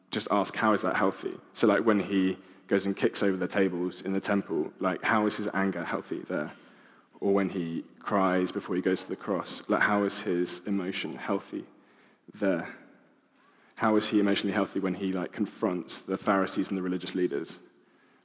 just 0.10 0.28
ask, 0.32 0.56
how 0.56 0.74
is 0.74 0.82
that 0.82 0.96
healthy? 0.96 1.34
So, 1.54 1.68
like 1.68 1.86
when 1.86 2.00
he 2.00 2.38
goes 2.68 2.86
and 2.86 2.96
kicks 2.96 3.22
over 3.22 3.38
the 3.38 3.48
tables 3.48 4.02
in 4.02 4.14
the 4.14 4.20
temple, 4.20 4.72
like 4.80 5.04
how 5.04 5.26
is 5.26 5.36
his 5.36 5.48
anger 5.54 5.84
healthy 5.84 6.24
there? 6.30 6.52
Or 7.20 7.34
when 7.34 7.50
he 7.50 7.84
cries 8.00 8.52
before 8.52 8.76
he 8.76 8.82
goes 8.82 9.04
to 9.04 9.10
the 9.10 9.16
cross, 9.16 9.62
like 9.68 9.82
how 9.82 10.04
is 10.04 10.22
his 10.22 10.62
emotion 10.66 11.16
healthy 11.16 11.66
there? 12.34 12.68
How 13.76 13.96
is 13.96 14.08
he 14.08 14.20
emotionally 14.20 14.54
healthy 14.54 14.80
when 14.80 14.94
he 14.94 15.12
like 15.12 15.32
confronts 15.32 16.00
the 16.00 16.18
Pharisees 16.18 16.70
and 16.70 16.78
the 16.78 16.82
religious 16.82 17.16
leaders? 17.16 17.58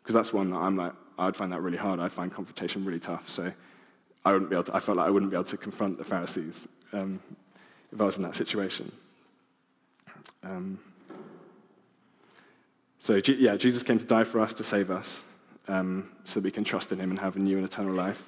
Because 0.03 0.15
that's 0.15 0.33
one 0.33 0.51
that 0.51 0.59
I'm 0.59 0.77
like, 0.77 0.93
I'd 1.19 1.37
find 1.37 1.53
that 1.53 1.63
really 1.63 1.79
hard. 1.79 1.99
I'd 1.99 2.13
find 2.13 2.33
confrontation 2.33 2.85
really 2.85 3.01
tough. 3.01 3.29
So 3.29 3.53
I 4.25 4.33
wouldn't 4.33 4.51
be 4.51 4.57
able 4.57 4.65
to, 4.65 4.77
I 4.77 4.81
felt 4.81 4.99
like 4.99 5.07
I 5.07 5.11
wouldn't 5.11 5.31
be 5.31 5.37
able 5.37 5.45
to 5.45 5.57
confront 5.57 5.99
the 5.99 6.05
Pharisees 6.05 6.69
um, 6.93 7.21
if 7.93 8.01
I 8.01 8.05
was 8.05 8.17
in 8.17 8.23
that 8.23 8.37
situation. 8.37 8.93
Um, 10.43 10.79
so, 12.99 13.21
yeah, 13.29 13.57
Jesus 13.57 13.83
came 13.83 13.99
to 13.99 14.05
die 14.05 14.25
for 14.25 14.41
us, 14.41 14.53
to 14.55 14.65
save 14.65 14.91
us, 14.91 15.19
um, 15.69 16.11
so 16.25 16.41
we 16.41 16.51
can 16.51 16.65
trust 16.65 16.91
in 16.91 16.99
him 16.99 17.11
and 17.11 17.21
have 17.21 17.37
a 17.37 17.39
new 17.39 17.57
and 17.57 17.65
eternal 17.65 17.95
life. 17.95 18.25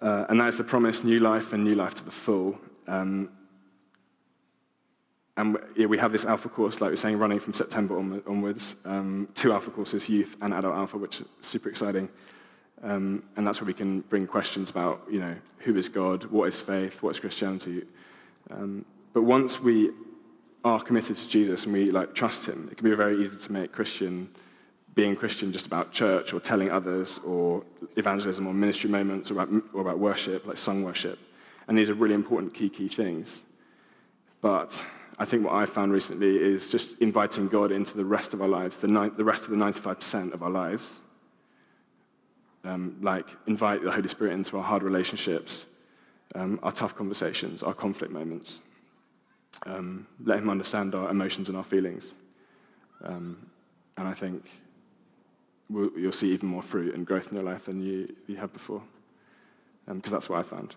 Uh, 0.00 0.26
and 0.28 0.40
that 0.40 0.48
is 0.48 0.58
the 0.58 0.64
promise 0.64 1.02
new 1.02 1.18
life 1.18 1.52
and 1.52 1.64
new 1.64 1.74
life 1.74 1.94
to 1.94 2.04
the 2.04 2.10
full. 2.10 2.58
Um, 2.86 3.30
and 5.38 5.56
yeah, 5.76 5.86
we 5.86 5.98
have 5.98 6.10
this 6.10 6.24
alpha 6.24 6.48
course, 6.48 6.80
like 6.80 6.90
we 6.90 6.94
are 6.94 6.96
saying, 6.96 7.16
running 7.16 7.38
from 7.38 7.54
September 7.54 7.96
onwards. 7.96 8.74
Um, 8.84 9.28
two 9.36 9.52
alpha 9.52 9.70
courses, 9.70 10.08
youth 10.08 10.36
and 10.42 10.52
adult 10.52 10.74
alpha, 10.74 10.98
which 10.98 11.20
is 11.20 11.26
super 11.40 11.68
exciting. 11.68 12.08
Um, 12.82 13.22
and 13.36 13.46
that's 13.46 13.60
where 13.60 13.66
we 13.66 13.72
can 13.72 14.00
bring 14.00 14.26
questions 14.26 14.68
about, 14.68 15.06
you 15.08 15.20
know, 15.20 15.36
who 15.58 15.76
is 15.76 15.88
God, 15.88 16.24
what 16.24 16.48
is 16.48 16.58
faith, 16.58 17.02
what 17.02 17.10
is 17.10 17.20
Christianity. 17.20 17.84
Um, 18.50 18.84
but 19.12 19.22
once 19.22 19.60
we 19.60 19.92
are 20.64 20.80
committed 20.80 21.16
to 21.16 21.28
Jesus 21.28 21.64
and 21.64 21.72
we 21.72 21.92
like 21.92 22.16
trust 22.16 22.44
him, 22.44 22.68
it 22.72 22.76
can 22.76 22.90
be 22.90 22.96
very 22.96 23.22
easy 23.22 23.36
to 23.36 23.52
make 23.52 23.70
Christian 23.70 24.28
being 24.94 25.14
Christian 25.14 25.52
just 25.52 25.66
about 25.66 25.92
church 25.92 26.32
or 26.32 26.40
telling 26.40 26.72
others 26.72 27.20
or 27.24 27.62
evangelism 27.94 28.48
or 28.48 28.52
ministry 28.52 28.90
moments 28.90 29.30
or 29.30 29.34
about, 29.34 29.48
or 29.72 29.82
about 29.82 30.00
worship, 30.00 30.44
like 30.46 30.58
sung 30.58 30.82
worship. 30.82 31.20
And 31.68 31.78
these 31.78 31.88
are 31.88 31.94
really 31.94 32.14
important 32.14 32.54
key, 32.54 32.68
key 32.68 32.88
things. 32.88 33.42
But 34.40 34.84
I 35.18 35.24
think 35.24 35.44
what 35.44 35.54
I've 35.54 35.70
found 35.70 35.92
recently 35.92 36.36
is 36.36 36.68
just 36.68 36.90
inviting 37.00 37.48
God 37.48 37.72
into 37.72 37.96
the 37.96 38.04
rest 38.04 38.34
of 38.34 38.40
our 38.40 38.48
lives, 38.48 38.76
the, 38.76 38.86
ni- 38.86 39.10
the 39.16 39.24
rest 39.24 39.42
of 39.44 39.50
the 39.50 39.56
95% 39.56 40.32
of 40.32 40.42
our 40.42 40.50
lives. 40.50 40.88
Um, 42.64 42.96
like, 43.00 43.26
invite 43.46 43.82
the 43.82 43.90
Holy 43.90 44.08
Spirit 44.08 44.34
into 44.34 44.56
our 44.56 44.62
hard 44.62 44.82
relationships, 44.82 45.66
um, 46.34 46.60
our 46.62 46.70
tough 46.70 46.94
conversations, 46.94 47.62
our 47.62 47.74
conflict 47.74 48.12
moments. 48.12 48.60
Um, 49.66 50.06
let 50.24 50.38
Him 50.38 50.50
understand 50.50 50.94
our 50.94 51.10
emotions 51.10 51.48
and 51.48 51.56
our 51.56 51.64
feelings. 51.64 52.14
Um, 53.02 53.50
and 53.96 54.06
I 54.06 54.14
think 54.14 54.44
we'll, 55.68 55.90
you'll 55.96 56.12
see 56.12 56.32
even 56.32 56.48
more 56.48 56.62
fruit 56.62 56.94
and 56.94 57.04
growth 57.04 57.28
in 57.28 57.34
your 57.34 57.44
life 57.44 57.64
than 57.64 57.80
you, 57.80 58.14
you 58.28 58.36
had 58.36 58.52
before. 58.52 58.82
Because 59.86 60.12
um, 60.12 60.16
that's 60.16 60.28
what 60.28 60.38
I 60.38 60.42
found. 60.42 60.76